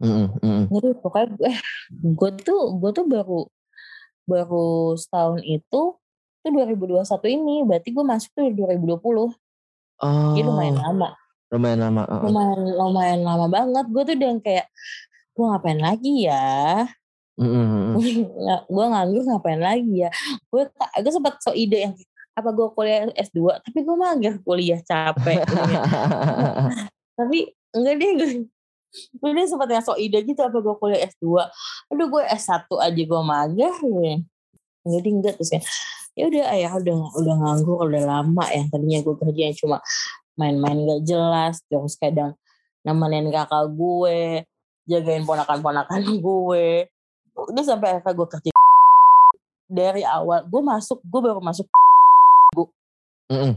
[0.00, 0.60] Mm -hmm.
[0.72, 1.52] Jadi pokoknya gue,
[2.16, 3.40] gue tuh gue tuh baru
[4.26, 5.82] baru setahun itu
[6.46, 9.34] itu 2021 ini berarti gue masuk tuh 2020 oh,
[10.34, 11.14] jadi lumayan lama
[11.52, 13.86] lumayan lama uh, lumayan lumayan lama banget.
[13.90, 14.66] Gue tuh udah kayak
[15.36, 16.86] gue ngapain lagi ya?
[17.36, 18.00] Mm-hmm.
[18.74, 20.10] gue nganggur ngapain lagi ya?
[20.48, 21.94] Gue gue sempat so ide yang
[22.36, 25.40] apa gue kuliah S2 tapi gue mager kuliah capek.
[27.16, 28.28] Tapi enggak deh gue
[28.96, 31.24] gue udah sempat yang sok ide gitu apa gue kuliah S2
[31.92, 34.16] aduh gue S1 aja gue mager ya
[34.86, 35.62] jadi enggak terus ya.
[36.16, 38.64] Ya udah ayah udah udah nganggur udah lama ya.
[38.72, 39.78] Tadinya gue kerja cuma
[40.36, 42.36] main-main gak jelas terus kadang
[42.86, 44.46] nemenin kakak gue
[44.86, 46.68] jagain ponakan-ponakan gue.
[47.36, 48.52] Udah sampai akhirnya gue kerja
[49.82, 51.66] dari awal gue masuk gue baru masuk
[52.56, 52.68] gue
[53.28, 53.52] mm -hmm.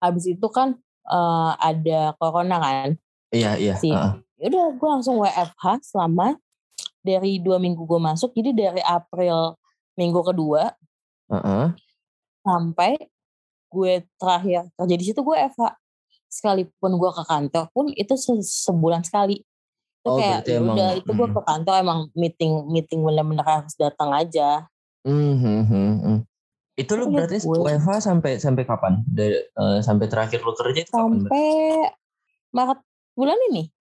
[0.00, 0.74] habis itu kan
[1.06, 2.90] uh, ada corona kan?
[3.34, 6.36] Iya iya si, uh udah gue langsung WFH selama
[7.00, 9.56] dari dua minggu gue masuk jadi dari April
[9.96, 10.68] minggu kedua
[11.32, 11.72] uh-uh.
[12.44, 13.00] sampai
[13.72, 15.62] gue terakhir kerja di situ gue FH
[16.36, 21.10] sekalipun gue ke kantor pun itu se sebulan sekali itu oh, kayak ya udah itu
[21.10, 24.68] gue ke kantor emang meeting meeting bener-bener harus datang aja
[25.08, 26.20] mm-hmm.
[26.76, 27.56] itu lu berarti gue.
[27.56, 31.88] WFH sampai sampai kapan Dari, uh, sampai terakhir lu kerja itu sampai
[32.52, 32.78] Maret
[33.16, 33.72] bulan ini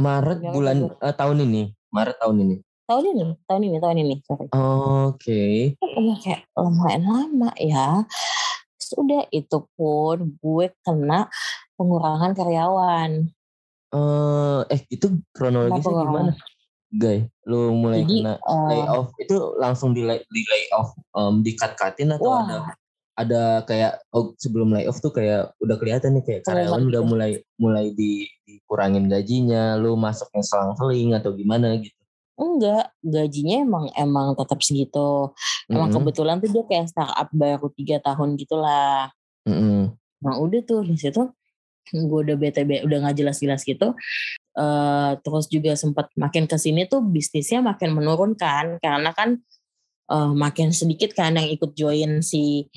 [0.00, 1.62] Maret bulan uh, tahun ini.
[1.92, 2.56] Maret tahun ini.
[2.88, 4.14] Tahun ini, tahun ini, tahun ini.
[4.24, 4.48] Oke.
[5.20, 5.56] Okay.
[5.76, 8.04] Kan kayak lumayan lama ya.
[8.80, 11.28] Sudah itu pun gue kena
[11.82, 13.10] pengurangan karyawan.
[13.90, 16.32] Uh, eh itu kronologisnya gimana?
[16.92, 21.56] Guy, lu mulai Jadi, kena uh, layoff itu langsung di, lay, di layoff um, di
[21.56, 22.44] cut cutin atau wah.
[22.44, 22.56] ada
[23.12, 27.92] ada kayak oh, sebelum layoff tuh kayak udah kelihatan nih kayak karyawan udah mulai mulai
[27.96, 31.96] di, dikurangin gajinya, lu masuknya selang-seling atau gimana gitu?
[32.36, 35.32] Enggak, gajinya emang emang tetap segitu.
[35.68, 35.96] Emang mm -hmm.
[36.00, 39.12] kebetulan tuh dia kayak startup baru tiga tahun gitulah.
[39.44, 39.80] Mm -hmm.
[40.24, 41.28] Nah udah tuh di situ
[41.90, 43.96] gue udah BTB udah nggak jelas-jelas gitu.
[44.52, 49.40] Uh, terus juga sempat makin ke sini tuh bisnisnya makin menurun kan karena kan
[50.12, 52.68] uh, makin sedikit kan yang ikut join si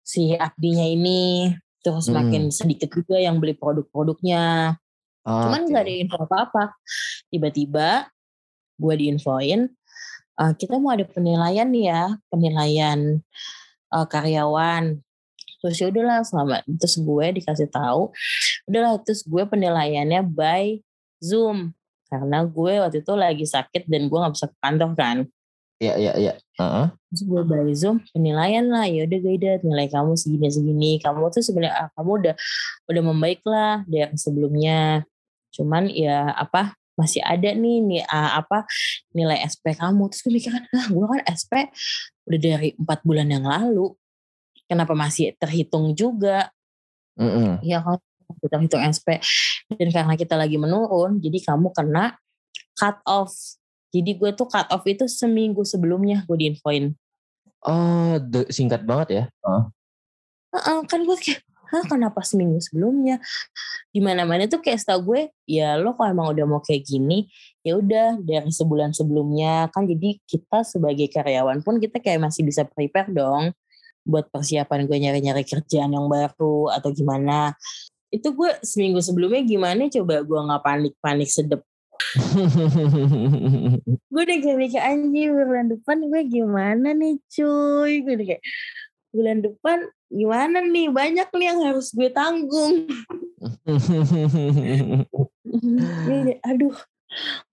[0.00, 1.52] si abdinya ini.
[1.84, 2.14] Terus hmm.
[2.16, 4.76] makin sedikit juga yang beli produk-produknya.
[5.24, 5.92] Oh, cuman nggak okay.
[5.92, 6.64] ada info apa-apa.
[7.28, 8.08] Tiba-tiba
[8.78, 9.70] gue diinfoin
[10.38, 13.22] uh, kita mau ada penilaian nih ya penilaian
[13.94, 15.02] uh, karyawan
[15.64, 18.12] terus ya udahlah selama terus gue dikasih tahu
[18.68, 20.84] udahlah terus gue penilaiannya by
[21.24, 21.72] zoom.
[22.12, 25.18] Karena gue waktu itu lagi sakit dan gue nggak bisa ke kantor kan.
[25.82, 26.32] Iya iya iya.
[26.60, 26.86] Uh-huh.
[27.10, 28.86] Terus gue by zoom penilaian lah.
[28.86, 30.92] Ya udah gue nilai kamu segini segini.
[31.00, 32.34] Kamu tuh sebenarnya ah, kamu udah
[32.92, 35.02] udah membaik lah dari sebelumnya.
[35.50, 38.62] Cuman ya apa masih ada nih nih uh, apa
[39.10, 40.06] nilai SP kamu.
[40.12, 41.52] Terus gue mikir kan ah gue kan SP
[42.30, 43.90] udah dari empat bulan yang lalu
[44.68, 46.50] kenapa masih terhitung juga?
[47.14, 47.52] Mm -hmm.
[47.62, 47.98] ya kan
[48.42, 49.22] kita hitung SP
[49.78, 52.18] dan karena kita lagi menurun jadi kamu kena
[52.74, 53.32] cut off.
[53.94, 56.90] Jadi gue tuh cut off itu seminggu sebelumnya gue diinfoin.
[57.64, 58.18] Oh
[58.50, 59.24] singkat banget ya.
[59.46, 59.70] Uh,
[60.52, 61.40] uh, kan gue kayak
[61.74, 63.18] Hah kenapa seminggu sebelumnya?
[63.90, 67.26] Di mana mana tuh kayak setahu gue ya lo kalau emang udah mau kayak gini
[67.66, 69.66] ya udah dari sebulan sebelumnya.
[69.74, 73.50] Kan jadi kita sebagai karyawan pun kita kayak masih bisa prepare dong
[74.04, 77.56] buat persiapan gue nyari-nyari kerjaan yang baru atau gimana.
[78.12, 81.64] Itu gue seminggu sebelumnya gimana coba gue nggak panik-panik sedep.
[84.10, 88.02] Gue udah kayak mikir anjing bulan depan gue gimana nih cuy?
[88.02, 88.42] Gue udah kayak
[89.14, 89.78] bulan depan
[90.10, 90.90] gimana nih?
[90.90, 92.86] Banyak nih yang harus gue tanggung.
[96.50, 96.74] Aduh.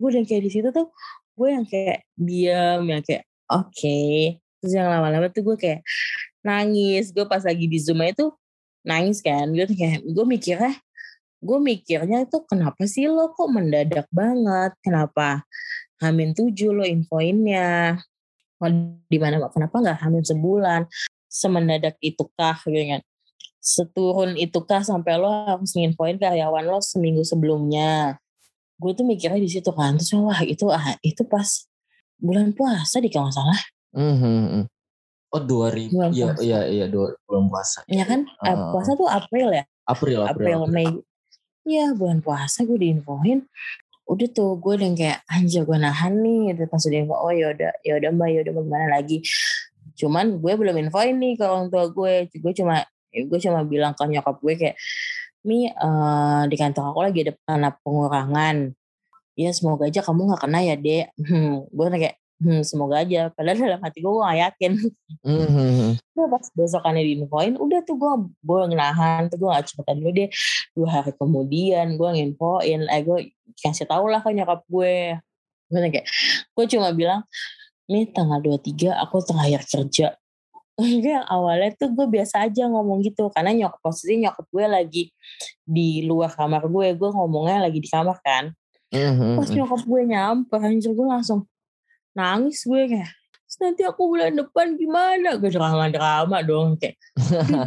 [0.01, 0.89] Gue udah kayak di situ tuh
[1.37, 3.73] gue yang kayak diam yang kayak oke.
[3.73, 4.37] Okay.
[4.61, 5.81] terus yang lama-lama tuh gue kayak
[6.45, 7.13] nangis.
[7.13, 8.29] Gue pas lagi di zoom itu
[8.85, 9.49] nangis kan.
[9.49, 10.73] Gue kayak gue mikirnya
[11.41, 14.77] gue mikirnya itu kenapa sih lo kok mendadak banget?
[14.85, 15.41] Kenapa
[15.97, 17.97] hamin tujuh lo infoinnya?
[19.09, 19.41] Di mana?
[19.49, 20.81] Kenapa nggak hamin sebulan?
[21.25, 23.01] Semendadak itu kah gitu kan.
[23.61, 28.21] Seturun itu kah sampai lo harus nginfoin karyawan lo seminggu sebelumnya?
[28.77, 29.97] Gue tuh mikirnya di situ kan.
[29.97, 31.65] Terus wah itu ah itu pas
[32.21, 33.57] bulan puasa di kalau salah.
[33.97, 34.80] Mm -hmm.
[35.31, 37.79] Oh 2000 bulan iya iya iya dua, bulan puasa.
[37.87, 38.27] Iya kan?
[38.43, 39.63] Uh, puasa tuh April ya?
[39.87, 40.91] April April, April Mei.
[41.63, 43.47] Iya bulan puasa gue diinfoin.
[44.11, 46.51] Udah tuh gue udah kayak anjir gue nahan nih.
[46.59, 49.23] Udah pas udah info oh yaudah yaudah mbak yaudah gimana lagi.
[49.95, 52.27] Cuman gue belum infoin nih ke orang tua gue.
[52.27, 54.75] Gue cuma gue cuma bilang ke nyokap gue kayak
[55.41, 58.77] Mi uh, di kantor aku lagi ada pengurangan.
[59.33, 61.05] Ya semoga aja kamu gak kena ya dek.
[61.29, 63.29] Hmm, gue kayak hmm, semoga aja.
[63.31, 64.71] Padahal dalam hati gue gue gak yakin.
[65.21, 65.89] Mm-hmm.
[66.17, 70.29] Pas besokannya diinfoin udah tuh gue gue nahan tuh gue gak cerita dulu deh.
[70.73, 73.19] Dua hari kemudian gue nginfoin eh gue
[73.61, 75.21] kasih tau lah ke nyokap gue.
[75.69, 76.07] Gue kayak
[76.57, 77.21] gue cuma bilang
[77.85, 80.07] nih tanggal 23 aku terakhir kerja.
[80.81, 83.29] Gue awalnya tuh gue biasa aja ngomong gitu.
[83.29, 85.03] Karena nyokap posisi nyokap gue lagi
[85.61, 86.97] di luar kamar gue.
[86.97, 88.49] Gue ngomongnya lagi di kamar kan.
[88.91, 89.39] Mm-hmm.
[89.39, 91.47] pas nyokap gue nyampe anjir gue langsung
[92.13, 93.11] nangis gue kayak
[93.61, 95.37] nanti aku bulan depan gimana?
[95.37, 96.97] Gue drama-drama dong kayak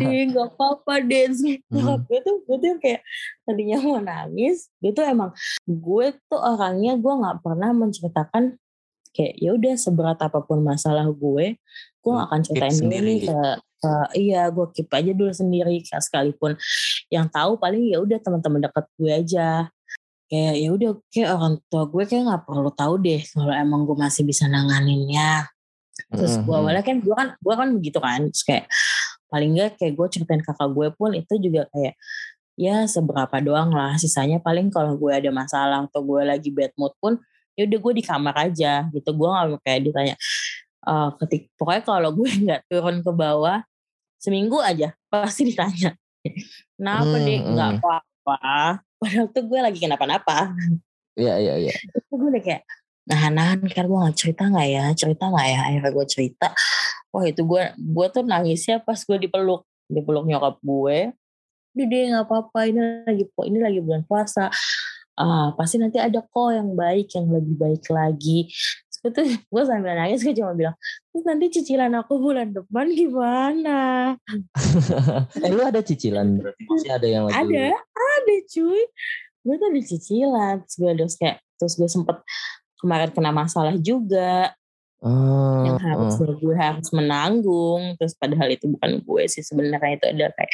[0.00, 2.04] deh gak apa-apa deh hmm.
[2.04, 3.00] gue tuh gue tuh kayak
[3.44, 5.30] tadinya mau nangis gue tuh emang
[5.64, 8.57] gue tuh orangnya gue nggak pernah menceritakan
[9.14, 11.57] kayak ya udah seberat apa pun masalah gue
[12.02, 13.40] gue gak akan ceritain dulu nih ke,
[13.80, 16.59] ke iya gue keep aja dulu sendiri sekalipun
[17.09, 19.70] yang tahu paling ya udah teman-teman deket gue aja
[20.35, 23.94] kayak ya udah kayak orang tua gue kayak nggak perlu tahu deh kalau emang gue
[23.94, 25.47] masih bisa nanganinnya.
[26.11, 28.66] Terus gue awalnya kan gue kan gue kan begitu kan terus kayak
[29.31, 31.94] paling nggak kayak gue ceritain kakak gue pun itu juga kayak
[32.59, 36.94] ya seberapa doang lah sisanya paling kalau gue ada masalah atau gue lagi bad mood
[36.99, 37.14] pun
[37.55, 39.11] ya udah gue di kamar aja gitu.
[39.14, 40.14] Gue nggak kayak ditanya
[40.83, 43.62] uh, ketik pokoknya kalau gue nggak turun ke bawah
[44.18, 45.94] seminggu aja pasti ditanya.
[46.75, 47.79] Kenapa hmm, deh nggak hmm.
[47.79, 50.57] apa-apa padahal tuh gue lagi kenapa-napa.
[51.14, 51.75] Iya iya iya.
[51.77, 52.62] Itu gue udah kayak
[53.05, 54.85] nahan-nahan kan gue gak cerita gak ya?
[54.97, 55.61] Cerita gak ya?
[55.69, 56.49] Akhirnya gue cerita.
[57.12, 61.12] Wah itu gue gue tuh nangisnya pas gue dipeluk dipeluk nyokap gue.
[61.75, 64.49] Udah deh gak apa-apa ini lagi ini lagi bulan puasa.
[65.14, 68.51] Ah pasti nanti ada kok yang baik yang lebih baik lagi
[69.05, 70.77] itu gue sambil nangis gue cuma bilang
[71.12, 73.81] terus nanti cicilan aku bulan depan gimana?
[75.45, 76.64] Eh lu ada cicilan berarti?
[76.64, 78.83] Masih ada yang lagi ada ada cuy.
[79.45, 82.17] Gue tuh ada cicilan terus gue terus kayak terus gue sempet
[82.81, 84.57] kemarin kena masalah juga.
[85.05, 86.33] Oh, yang harus oh.
[86.33, 90.53] gue harus menanggung terus padahal itu bukan gue sih sebenarnya itu adalah kayak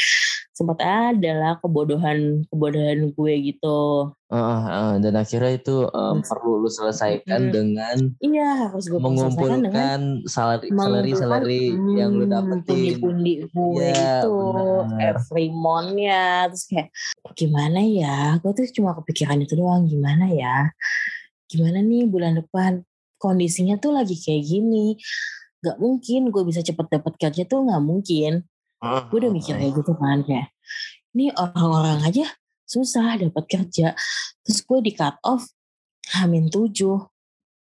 [0.61, 4.13] sempat adalah kebodohan kebodohan gue gitu.
[4.29, 7.53] Uh, uh, dan akhirnya itu um, perlu lu selesaikan hmm.
[7.57, 13.01] dengan iya harus gue mengumpulkan dengan salary salary salary hmm, yang lu dapetin.
[13.01, 15.17] pundi-pundi gue ya, itu benar.
[15.17, 16.53] every monthnya.
[16.53, 16.89] Terus kayak
[17.33, 18.37] gimana ya?
[18.45, 20.69] Gue tuh cuma kepikiran itu doang gimana ya?
[21.49, 22.85] Gimana nih bulan depan?
[23.17, 25.01] Kondisinya tuh lagi kayak gini.
[25.65, 28.45] Gak mungkin gue bisa cepet dapat kerja tuh gak mungkin
[28.81, 30.49] gue udah mikir kayak gitu kan kayak
[31.13, 32.27] ini orang-orang aja
[32.71, 33.99] susah dapat kerja.
[34.47, 35.51] Terus gue di cut off
[36.15, 37.03] hamin tujuh.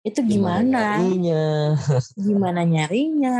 [0.04, 0.80] Itu gimana, gimana?
[1.00, 1.44] nyarinya?
[2.28, 3.36] Gimana nyarinya?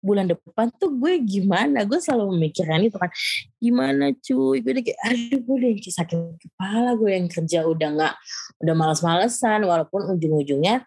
[0.00, 1.82] Bulan depan tuh gue gimana?
[1.88, 3.10] Gue selalu memikirkan itu kan.
[3.58, 4.60] Gimana cuy?
[4.60, 8.14] Gue udah kayak aduh gue udah sakit kepala gue yang kerja udah nggak
[8.60, 9.66] udah males-malesan.
[9.66, 10.84] Walaupun ujung-ujungnya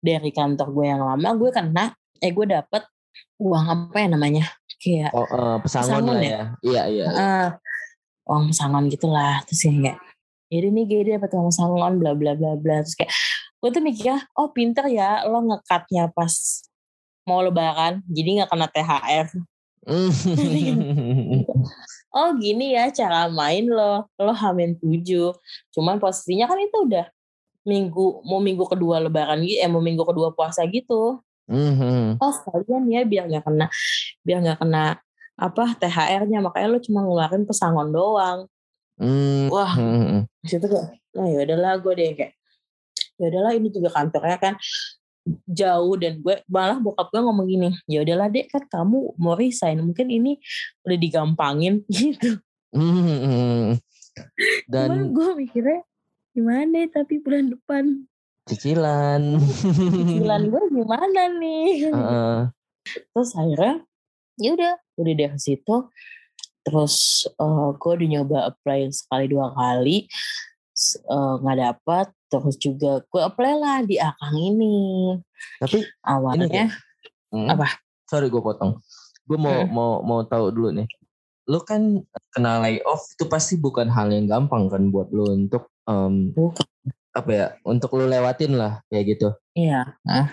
[0.00, 1.84] dari kantor gue yang lama gue kena
[2.18, 2.82] eh gue dapet
[3.38, 4.44] uang apa ya namanya
[4.78, 6.30] kayak oh, uh, pesangon, pesangon lah ya.
[6.30, 6.42] ya?
[6.62, 7.48] Iya iya uh,
[8.30, 9.98] uang pesangon gitulah terus kayak
[10.48, 12.80] jadi nih gue dapat uang pesangon bla bla bla bla.
[12.80, 13.12] Terus kayak
[13.60, 16.32] gue tuh mikir oh pinter ya lo ngekatnya pas
[17.28, 19.28] mau lebaran jadi nggak kena THR
[22.16, 25.36] oh gini ya cara main lo lo hamin tujuh.
[25.74, 27.04] Cuman posisinya kan itu udah
[27.68, 32.20] minggu mau minggu kedua lebaran gitu eh mau minggu kedua puasa gitu mm-hmm.
[32.20, 33.66] oh sekalian ya biar nggak kena
[34.22, 34.84] biar nggak kena
[35.38, 38.38] apa THR-nya makanya lo cuma ngeluarin pesangon doang
[39.00, 39.48] mm-hmm.
[39.50, 39.72] wah
[40.44, 42.32] situ kayak nah ya udahlah gue deh kayak
[43.18, 44.54] ya udahlah ini juga kantornya kan
[45.44, 49.84] jauh dan gue malah bokap gue ngomong gini ya udahlah dek kan kamu mau resign
[49.84, 50.40] mungkin ini
[50.88, 52.40] udah digampangin gitu
[52.72, 53.76] hmm.
[54.72, 55.84] dan gue mikirnya
[56.32, 58.07] gimana tapi bulan depan
[58.48, 59.36] cicilan.
[59.38, 61.92] Cicilan gue gimana nih?
[61.92, 62.40] Uh.
[63.12, 63.84] terus akhirnya
[64.40, 65.76] ya udah udah dari situ.
[66.64, 70.08] Terus uh, gue udah nyoba apply sekali dua kali
[71.16, 75.16] nggak uh, dapat terus juga gue apply lah di akang ini.
[75.58, 76.64] Tapi awalnya ini
[77.34, 77.66] hmm, apa?
[78.08, 78.78] Sorry gue potong.
[79.28, 79.72] Gue mau hmm.
[79.72, 80.88] mau mau tahu dulu nih.
[81.48, 86.36] Lu kan kena layoff itu pasti bukan hal yang gampang kan buat lu untuk um,
[87.16, 90.28] apa ya untuk lu lewatin lah kayak gitu iya nah.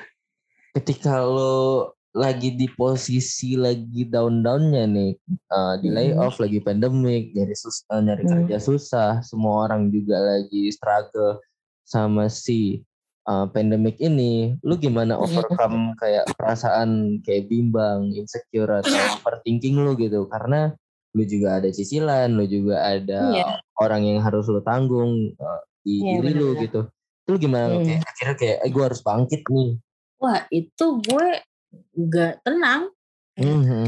[0.76, 5.12] ketika lu lagi di posisi lagi down-downnya nih
[5.52, 6.44] uh, di layoff hmm.
[6.48, 8.32] lagi pandemik nyari sus uh, nyari hmm.
[8.32, 11.44] kerja susah semua orang juga lagi struggle
[11.84, 12.82] sama si
[13.30, 20.30] uh, pandemic ini, lu gimana overcome kayak perasaan kayak bimbang, insecure atau overthinking lu gitu?
[20.30, 20.72] Karena
[21.16, 23.58] lu juga ada cicilan, lu juga ada yeah.
[23.82, 26.42] orang yang harus lu tanggung uh, di yeah, diri bener.
[26.42, 26.82] lu gitu.
[27.30, 27.86] Lu gimana hmm.
[27.86, 29.72] kayak akhirnya kayak eh, gue harus bangkit nih.
[30.18, 31.28] Wah itu gue
[32.10, 32.90] gak tenang.
[33.36, 33.86] Mm-hmm.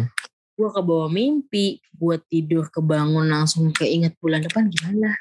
[0.57, 5.15] Gue ke bawah mimpi, gue tidur kebangun langsung keinget bulan depan gimana.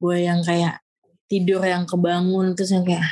[0.00, 0.80] Gue yang kayak
[1.28, 3.04] tidur yang kebangun terus yang kayak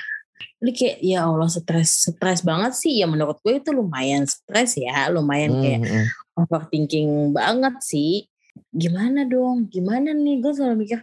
[0.65, 5.13] ini kayak ya Allah stres stres banget sih ya menurut gue itu lumayan stres ya
[5.13, 6.07] lumayan hmm, kayak hmm.
[6.41, 8.25] overthinking banget sih
[8.73, 11.01] gimana dong gimana nih gue selalu mikir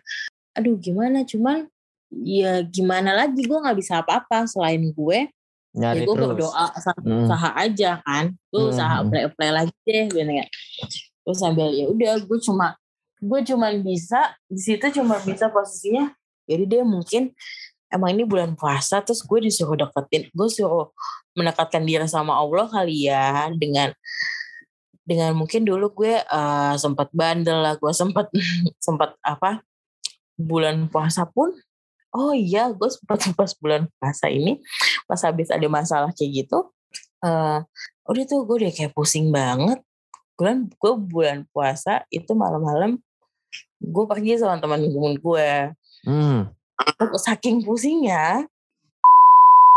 [0.57, 1.69] aduh gimana cuman
[2.21, 5.19] ya gimana lagi gue nggak bisa apa-apa selain gue
[5.73, 7.25] ya Nyari ya gue berdoa hmm.
[7.25, 8.71] usaha aja kan gue hmm.
[8.71, 9.09] usaha hmm.
[9.09, 10.49] play play lagi deh gue kayak
[11.23, 12.77] terus sambil ya udah gue cuma
[13.23, 16.13] gue cuma bisa di situ cuma bisa posisinya
[16.45, 17.33] jadi dia mungkin
[17.89, 20.93] emang ini bulan puasa terus gue disuruh deketin gue suruh
[21.33, 23.95] mendekatkan diri sama Allah kali ya dengan
[25.03, 28.29] dengan mungkin dulu gue uh, sempat bandel lah gue sempat
[28.85, 29.63] sempat apa
[30.37, 31.53] bulan puasa pun
[32.13, 34.61] oh iya gue sempat pas bulan puasa ini
[35.09, 36.69] pas habis ada masalah kayak gitu
[37.25, 37.61] uh,
[38.09, 39.81] udah tuh gue udah kayak pusing banget
[40.37, 43.01] bulan gue bulan puasa itu malam-malam
[43.83, 45.49] gue pergi sama teman-teman gue
[46.03, 46.51] Hmm.
[47.15, 48.43] Saking pusingnya,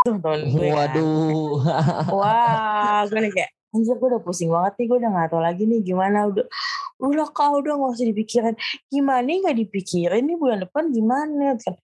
[0.02, 0.70] teman gue.
[0.74, 0.90] Kan.
[0.90, 1.62] Waduh.
[2.10, 5.68] Wah, gue nih kayak anjir gue udah pusing banget nih gue udah gak tau lagi
[5.68, 6.48] nih gimana udah
[6.96, 8.56] udah kau udah gak usah dipikirin
[8.88, 11.76] gimana gak dipikirin nih bulan depan gimana kan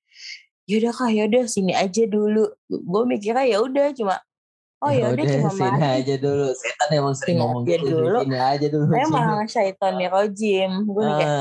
[0.70, 2.46] yaudah kak yaudah sini aja dulu.
[2.70, 4.16] Gue mikirnya ya udah cuma
[4.82, 6.46] oh ya udah cuma sini aja dulu.
[6.54, 8.18] Setan emang sering ngomong gitu dulu.
[8.22, 10.70] sini aja dulu emang syaitan nih rojim.
[10.86, 11.16] Gue uh.
[11.18, 11.32] kayak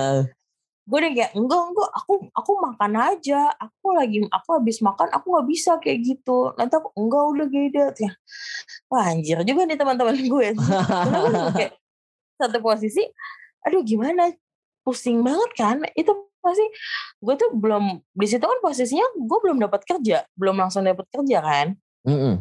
[0.81, 3.41] gue udah kayak enggak enggak aku aku makan aja.
[3.61, 6.53] Aku lagi aku habis makan aku nggak bisa kayak gitu.
[6.57, 7.81] Nanti aku enggak udah gitu.
[8.01, 8.11] Ya
[8.89, 10.47] wah anjir juga nih teman-teman gue.
[11.57, 11.73] Kayak
[12.41, 13.05] satu posisi
[13.61, 14.33] aduh gimana?
[14.81, 15.77] Pusing banget kan?
[15.93, 16.65] Itu pasti
[17.21, 21.37] gue tuh belum di situ kan posisinya gue belum dapat kerja belum langsung dapat kerja
[21.39, 21.67] kan.
[22.01, 22.35] Mm -hmm.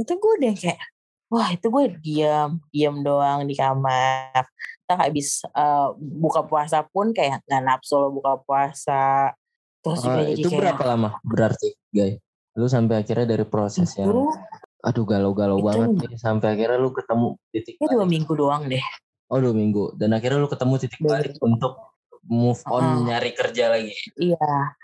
[0.00, 0.80] itu gue udah kayak
[1.28, 4.48] wah itu gue diam diam doang di kamar.
[4.84, 9.36] Kita habis uh, buka puasa pun kayak nggak nafsu lo buka puasa.
[9.84, 12.18] Terus juga uh, itu kayak, berapa lama berarti guys
[12.58, 14.34] lu sampai akhirnya dari proses itu, yang
[14.82, 18.82] aduh galau-galau banget nih sampai akhirnya lu ketemu titik itu dua minggu doang deh.
[19.28, 19.94] Oh dua minggu.
[19.94, 21.97] Dan akhirnya lu ketemu titik balik untuk
[22.28, 23.96] move on uh, nyari kerja lagi.
[24.14, 24.76] Iya.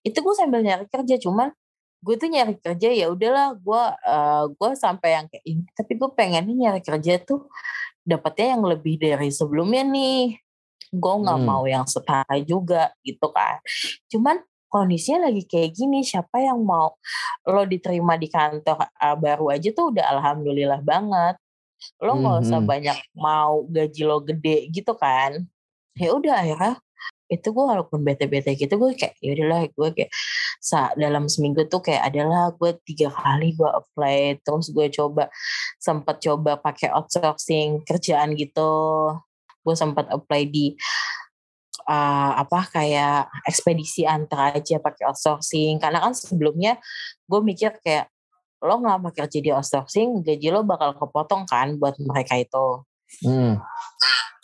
[0.00, 1.52] Itu gue sambil nyari kerja cuman
[1.98, 5.64] gue tuh nyari kerja ya udahlah gue uh, gue sampai yang kayak ini.
[5.76, 7.46] Tapi gue pengennya nyari kerja tuh
[8.02, 10.40] dapetnya yang lebih dari sebelumnya nih.
[10.88, 11.46] Gue nggak hmm.
[11.46, 13.60] mau yang setara juga gitu kan.
[14.08, 16.96] Cuman kondisinya lagi kayak gini siapa yang mau
[17.48, 21.36] lo diterima di kantor uh, baru aja tuh udah alhamdulillah banget.
[22.00, 22.44] Lo nggak hmm.
[22.48, 25.44] usah banyak mau gaji lo gede gitu kan
[25.98, 26.74] ya udah akhirnya
[27.28, 30.10] itu gue walaupun bete-bete gitu gue kayak ya udahlah gue kayak
[30.58, 35.28] sa dalam seminggu tuh kayak adalah gue tiga kali gue apply terus gue coba
[35.76, 38.72] sempat coba pakai outsourcing kerjaan gitu.
[39.62, 40.72] Gue sempat apply di
[41.84, 45.76] uh, apa kayak ekspedisi antar aja pakai outsourcing.
[45.78, 46.80] Karena kan sebelumnya
[47.28, 48.08] gue mikir kayak
[48.58, 52.66] lo nggak kerja di outsourcing gaji lo bakal kepotong kan buat mereka itu.
[53.22, 53.62] Hmm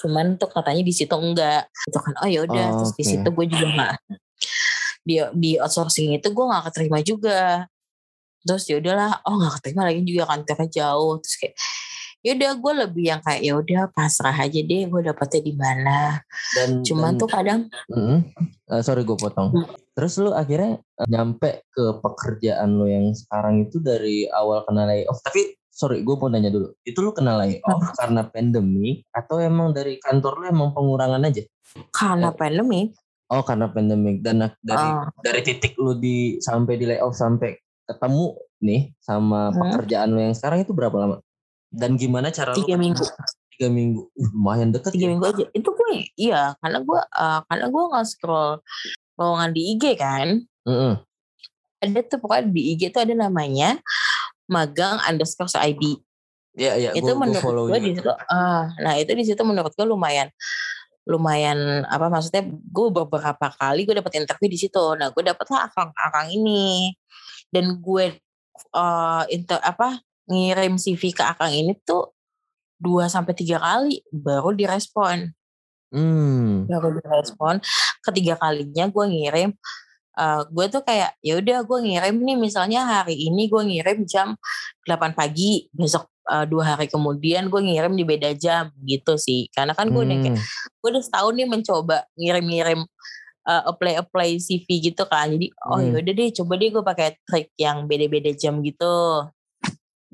[0.04, 1.72] cuman tuh katanya di situ enggak.
[1.88, 3.00] Itu kan oh ya udah oh, terus okay.
[3.00, 3.92] di situ gue juga nggak
[5.08, 7.64] di di outsourcing itu gue nggak keterima juga.
[8.44, 11.16] Terus ya udahlah oh nggak keterima lagi juga kantornya jauh.
[11.24, 11.54] Terus kayak
[12.24, 16.20] ya udah gue lebih yang kayak ya udah pasrah aja deh gue dapetnya di mana.
[16.52, 17.60] Dan cuman dan, tuh kadang
[18.68, 19.52] uh, sorry gue potong.
[19.52, 19.68] Hmm.
[19.94, 25.20] terus lu akhirnya uh, nyampe ke pekerjaan lo yang sekarang itu dari awal kena layoff
[25.22, 27.98] tapi sorry gue mau nanya dulu itu lu kenal layoff hmm.
[27.98, 31.42] karena pandemi atau emang dari kantor lu emang pengurangan aja
[31.90, 32.34] karena eh.
[32.38, 32.80] pandemi
[33.34, 35.10] oh karena pandemi dan dari uh.
[35.18, 37.58] dari titik lu di sampai di layoff sampai
[37.90, 39.58] ketemu nih sama hmm.
[39.58, 41.16] pekerjaan lu yang sekarang itu berapa lama
[41.74, 43.04] dan gimana cara tiga lu minggu
[43.58, 45.10] tiga minggu uh, lumayan dekat tiga ya?
[45.10, 48.62] minggu aja itu gue iya karena gue uh, karena gue nggak scroll
[49.18, 50.92] lowongan di IG kan mm -hmm.
[51.82, 53.82] ada tuh pokoknya di IG tuh ada namanya
[54.50, 56.00] magang underscore ID.
[56.54, 56.90] Iya iya.
[56.94, 60.30] Itu gua, menurut gue di situ, ah, nah itu di situ menurut gue lumayan
[61.04, 65.68] lumayan apa maksudnya gue beberapa kali gue dapat interview di situ nah gue dapet lah
[65.68, 66.96] akang akang ini
[67.52, 68.16] dan gue
[68.72, 72.16] uh, inter apa ngirim CV ke akang ini tuh
[72.80, 75.28] dua sampai tiga kali baru direspon
[75.92, 76.72] hmm.
[76.72, 77.60] baru direspon
[78.00, 79.50] ketiga kalinya gue ngirim
[80.18, 84.38] uh, gue tuh kayak ya udah gue ngirim nih misalnya hari ini gue ngirim jam
[84.86, 89.76] 8 pagi besok uh, dua hari kemudian gue ngirim di beda jam gitu sih karena
[89.76, 90.08] kan gue hmm.
[90.10, 90.36] udah kayak
[90.80, 92.80] gue udah setahun nih mencoba ngirim-ngirim
[93.48, 95.98] uh, apply apply CV gitu kan jadi oh hmm.
[95.98, 99.28] yaudah deh coba deh gue pakai trik yang beda-beda jam gitu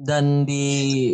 [0.00, 0.64] dan di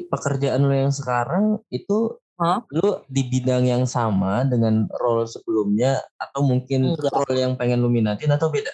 [0.07, 2.61] pekerjaan lo yang sekarang itu Huh?
[2.69, 7.13] Lu di bidang yang sama dengan role sebelumnya atau mungkin Enggak.
[7.13, 8.69] role yang pengen lu minatin atau beda?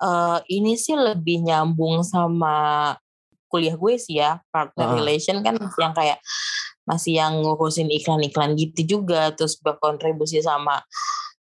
[0.00, 2.96] Uh, ini sih lebih nyambung sama
[3.50, 4.96] kuliah gue sih ya partner uh.
[4.96, 6.22] relation kan yang kayak
[6.88, 10.80] masih yang ngurusin iklan-iklan gitu juga terus berkontribusi sama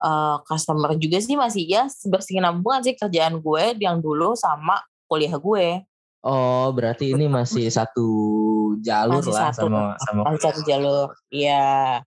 [0.01, 5.83] uh, customer juga sih masih ya bersinambungan sih kerjaan gue yang dulu sama kuliah gue.
[6.21, 8.07] Oh, berarti ini masih satu
[8.85, 11.07] jalur masih lah satu, sama sama masih satu jalur.
[11.33, 12.01] Iya.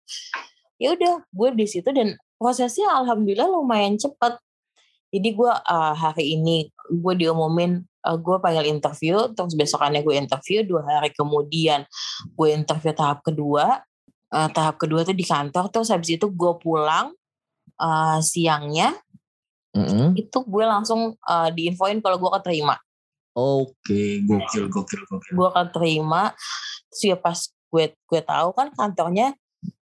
[0.78, 4.38] Ya udah, gue di situ dan prosesnya alhamdulillah lumayan cepat.
[5.14, 10.66] Jadi gue uh, hari ini gue diumumin uh, gue panggil interview, terus besokannya gue interview,
[10.66, 11.86] dua hari kemudian
[12.34, 13.82] gue interview tahap kedua.
[14.34, 17.14] Uh, tahap kedua tuh di kantor, terus habis itu gue pulang
[17.78, 18.90] uh, siangnya,
[19.70, 20.08] mm -hmm.
[20.18, 22.74] itu gue langsung uh, diinfoin kalau gue keterima.
[23.34, 25.32] Oke, gokil, gokil, gokil.
[25.34, 26.30] Gue akan terima.
[26.86, 29.34] Terus ya pas gue gue tahu kan kantornya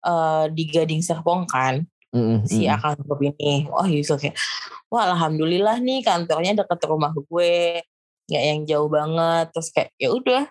[0.02, 1.86] uh, di Gading Serpong kan.
[2.10, 2.50] Mm-hmm.
[2.50, 3.70] Si akan grup ini.
[3.70, 4.34] Wah, gitu kayak
[4.90, 7.86] wah alhamdulillah nih kantornya dekat rumah gue.
[8.26, 9.46] Nggak yang jauh banget.
[9.54, 10.44] Terus kayak ya udah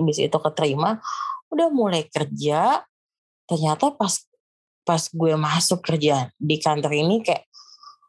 [0.00, 1.04] habis itu keterima,
[1.52, 2.80] udah mulai kerja.
[3.44, 4.24] Ternyata pas
[4.88, 7.44] pas gue masuk kerja di kantor ini kayak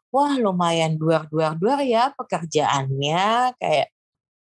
[0.08, 3.92] wah lumayan duar-duar-duar ya pekerjaannya kayak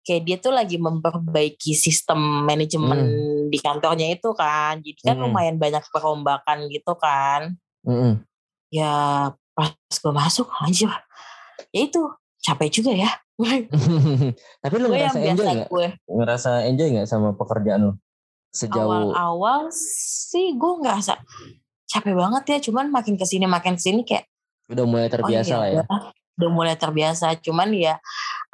[0.06, 3.50] kayak dia tuh lagi memperbaiki sistem manajemen hmm.
[3.50, 5.24] di kantornya itu kan jadi kan hmm.
[5.26, 8.22] lumayan banyak perombakan gitu kan hmm.
[8.70, 8.94] ya
[9.58, 10.86] pas gue masuk anjir
[11.74, 12.06] ya itu
[12.38, 13.10] capek juga ya
[14.62, 15.68] tapi lu ngerasa enjoy gak?
[15.68, 15.88] Gue.
[16.06, 17.92] ngerasa enjoy gak sama pekerjaan lu
[18.54, 21.18] sejauh awal-awal sih gue ngerasa
[21.90, 24.30] capek banget ya cuman makin ke sini makin ke sini kayak
[24.70, 27.96] udah mulai terbiasa oh, iya, lah ya udah mulai terbiasa cuman ya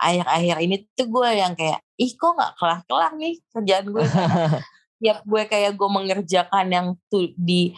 [0.02, 4.04] akhir-akhir ini tuh gue yang kayak ih kok nggak kelar-kelar nih kerjaan gue
[5.02, 7.74] tiap gue kayak gue mengerjakan yang tuh di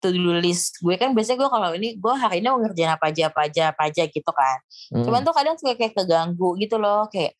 [0.00, 3.12] to do list gue kan biasanya gue kalau ini gue hari ini mau ngerjain apa
[3.12, 4.58] aja apa aja apa aja gitu kan.
[4.92, 5.04] Hmm.
[5.04, 7.36] cuman tuh kadang suka kayak keganggu gitu loh kayak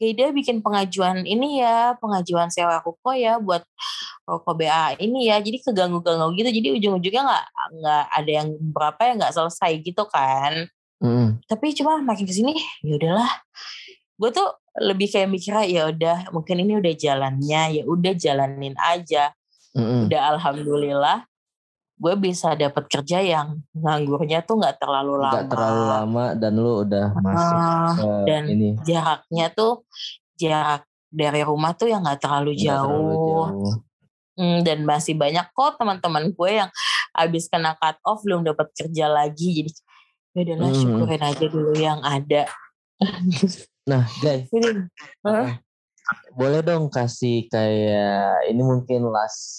[0.00, 3.66] kayak dia bikin pengajuan ini ya pengajuan sewa ruko ya buat
[4.24, 5.40] ruko BA ini ya.
[5.40, 7.44] Jadi keganggu-ganggu gitu jadi ujung-ujungnya nggak
[7.82, 10.68] nggak ada yang berapa yang nggak selesai gitu kan
[11.02, 11.44] hmm.
[11.46, 12.54] tapi cuma makin ke sini
[12.86, 13.32] ya udahlah
[14.18, 19.34] gue tuh lebih kayak mikirnya ya udah mungkin ini udah jalannya ya udah jalanin aja
[19.74, 21.28] mm udah alhamdulillah
[21.98, 25.34] gue bisa dapat kerja yang nganggurnya tuh nggak terlalu lama.
[25.34, 28.68] Gak terlalu lama dan lu udah masuk uh, ke dan ini.
[28.86, 29.82] jaraknya tuh
[30.38, 32.86] jarak dari rumah tuh yang nggak terlalu jauh.
[32.86, 33.74] Terlalu jauh.
[34.38, 36.70] Hmm, dan masih banyak kok teman-teman gue yang
[37.10, 39.70] abis kena cut off belum dapat kerja lagi jadi
[40.38, 40.80] ya udahlah hmm.
[40.80, 42.42] syukurin aja dulu yang ada.
[43.90, 44.46] nah, guys.
[45.26, 45.58] Huh?
[46.38, 49.50] Boleh dong kasih kayak ini mungkin last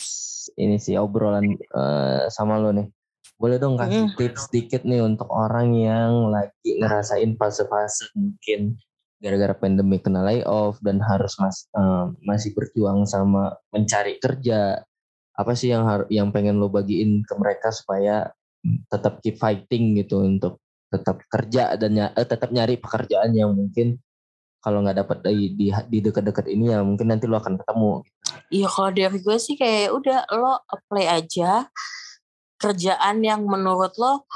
[0.56, 2.88] ini sih obrolan uh, sama lo nih.
[3.40, 4.16] Boleh dong kasih mm.
[4.20, 8.76] tips sedikit nih untuk orang yang lagi ngerasain fase-fase mungkin
[9.20, 14.84] gara-gara pandemi kena layoff dan harus mas, uh, masih berjuang sama mencari kerja.
[15.40, 18.28] Apa sih yang yang pengen lo bagiin ke mereka supaya
[18.92, 20.60] tetap keep fighting gitu untuk
[20.90, 24.02] tetap kerja dan ny eh, tetap nyari pekerjaan yang mungkin
[24.60, 28.04] kalau nggak dapat di di, di dekat-dekat ini ya mungkin nanti lo akan ketemu.
[28.52, 31.70] Iya kalau dari gue sih kayak udah lo apply aja
[32.60, 34.28] kerjaan yang menurut lo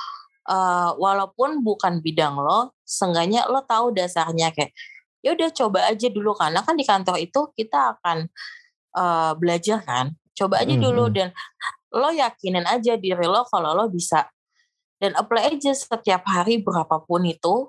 [0.48, 4.72] uh, walaupun bukan bidang lo, seenggaknya lo tahu dasarnya kayak
[5.20, 8.28] ya udah coba aja dulu karena kan di kantor itu kita akan
[8.96, 10.16] uh, belajar kan.
[10.34, 11.18] Coba aja dulu mm -hmm.
[11.20, 11.30] dan
[11.94, 14.33] lo yakinin aja diri lo kalau lo bisa
[15.04, 17.68] dan apply aja setiap hari berapapun itu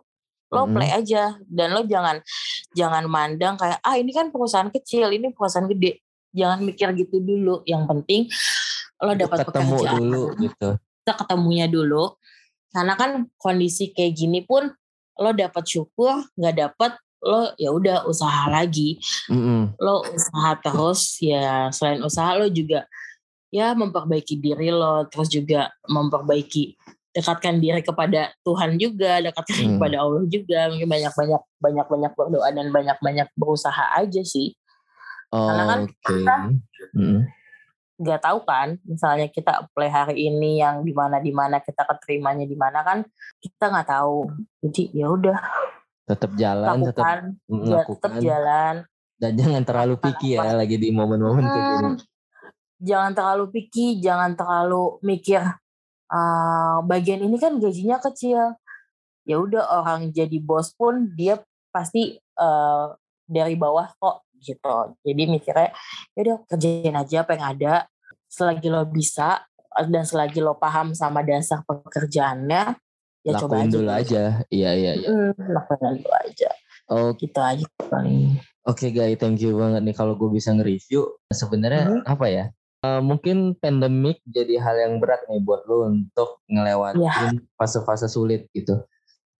[0.54, 1.34] lo play aja.
[1.42, 2.22] Dan lo jangan
[2.70, 5.98] jangan mandang kayak ah ini kan perusahaan kecil ini perusahaan gede.
[6.30, 7.66] Jangan mikir gitu dulu.
[7.66, 8.20] Yang penting
[9.02, 9.98] lo dapat pekerjaan.
[9.98, 10.78] dulu gitu.
[10.78, 12.14] Kita ketemunya dulu.
[12.70, 14.70] Karena kan kondisi kayak gini pun
[15.18, 19.02] lo dapat syukur nggak dapat lo ya udah usaha lagi.
[19.26, 19.82] Mm-hmm.
[19.82, 22.86] lo usaha terus ya selain usaha lo juga
[23.50, 26.74] ya memperbaiki diri lo terus juga memperbaiki
[27.14, 29.72] dekatkan diri kepada Tuhan juga, dekatkan hmm.
[29.78, 34.58] kepada Allah juga, mungkin banyak-banyak banyak-banyak berdoa dan banyak-banyak berusaha aja sih.
[35.30, 35.94] Oh, Karena kan okay.
[35.94, 36.34] kita
[36.98, 37.20] hmm.
[38.02, 38.26] nggak hmm.
[38.26, 42.58] tahu kan, misalnya kita apply hari ini yang di mana di mana kita keterimanya di
[42.58, 43.06] mana kan
[43.38, 44.18] kita nggak tahu.
[44.66, 45.38] Jadi ya udah.
[46.04, 48.74] Tetap jalan, lakukan, tetap ya, tetap jalan.
[49.14, 51.86] Dan jangan terlalu picky ya lagi di momen-momen hmm, kayak gini.
[51.86, 51.98] Hmm.
[52.84, 55.40] Jangan terlalu picky, jangan terlalu mikir
[56.10, 58.58] uh, bagian ini kan gajinya kecil.
[59.24, 61.40] Ya udah orang jadi bos pun dia
[61.72, 62.92] pasti uh,
[63.24, 64.96] dari bawah kok gitu.
[65.00, 65.72] Jadi mikirnya
[66.12, 67.74] ya udah kerjain aja apa yang ada.
[68.28, 72.74] Selagi lo bisa dan selagi lo paham sama dasar pekerjaannya
[73.24, 74.22] ya lakuin coba aja dulu aja.
[74.52, 75.08] Iya iya iya.
[75.08, 76.50] Hmm, lakuin dulu aja.
[76.92, 78.36] Oh gitu aja paling.
[78.64, 81.04] Oke okay, guys, thank you banget nih kalau gue bisa nge-review.
[81.32, 82.02] Sebenarnya hmm.
[82.04, 82.44] apa ya?
[82.84, 87.32] Uh, mungkin pandemik jadi hal yang berat nih buat lo untuk ngelewatin yeah.
[87.56, 88.76] fase-fase sulit gitu.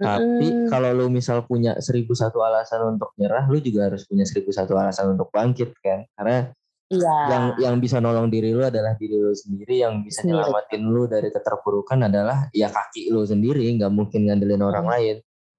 [0.01, 0.73] Tapi mm.
[0.73, 4.81] kalau lo misal punya seribu satu alasan untuk nyerah, lo juga harus punya seribu satu
[4.81, 6.09] alasan untuk bangkit kan?
[6.17, 6.57] Karena
[6.89, 7.25] yeah.
[7.29, 10.41] yang yang bisa nolong diri lo adalah diri lo sendiri, yang bisa sendiri.
[10.41, 15.17] nyelamatin lo dari keterpurukan adalah ya kaki lo sendiri, nggak mungkin ngandelin orang lain.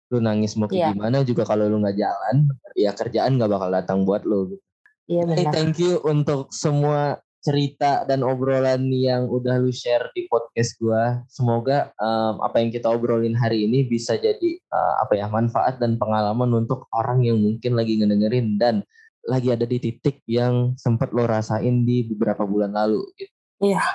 [0.09, 0.89] Lo nangis mau yeah.
[0.89, 4.49] gimana juga kalau lo nggak jalan, ya kerjaan nggak bakal datang buat lo.
[4.49, 4.63] Gitu.
[5.05, 5.37] Iya benar.
[5.37, 11.21] Hey, thank you untuk semua cerita dan obrolan yang udah lu share di podcast gua.
[11.29, 16.01] Semoga um, apa yang kita obrolin hari ini bisa jadi uh, apa ya manfaat dan
[16.01, 18.81] pengalaman untuk orang yang mungkin lagi ngedengerin dan
[19.29, 23.05] lagi ada di titik yang sempat lo rasain di beberapa bulan lalu.
[23.13, 23.33] Gitu.
[23.61, 23.85] Iya.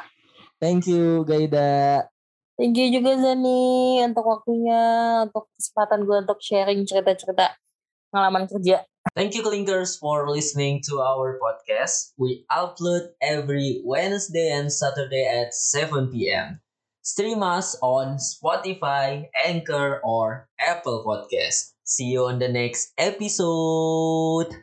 [0.63, 2.07] Thank you Gaida.
[2.55, 4.83] Thank you juga Zani untuk waktunya,
[5.25, 7.57] untuk kesempatan gue untuk sharing cerita-cerita
[8.13, 8.85] pengalaman kerja.
[9.15, 12.13] Thank you, Clinkers, for listening to our podcast.
[12.17, 16.61] We upload every Wednesday and Saturday at 7 p.m.
[17.03, 21.73] Stream us on Spotify, Anchor, or Apple Podcast.
[21.85, 24.55] See you on the next episode.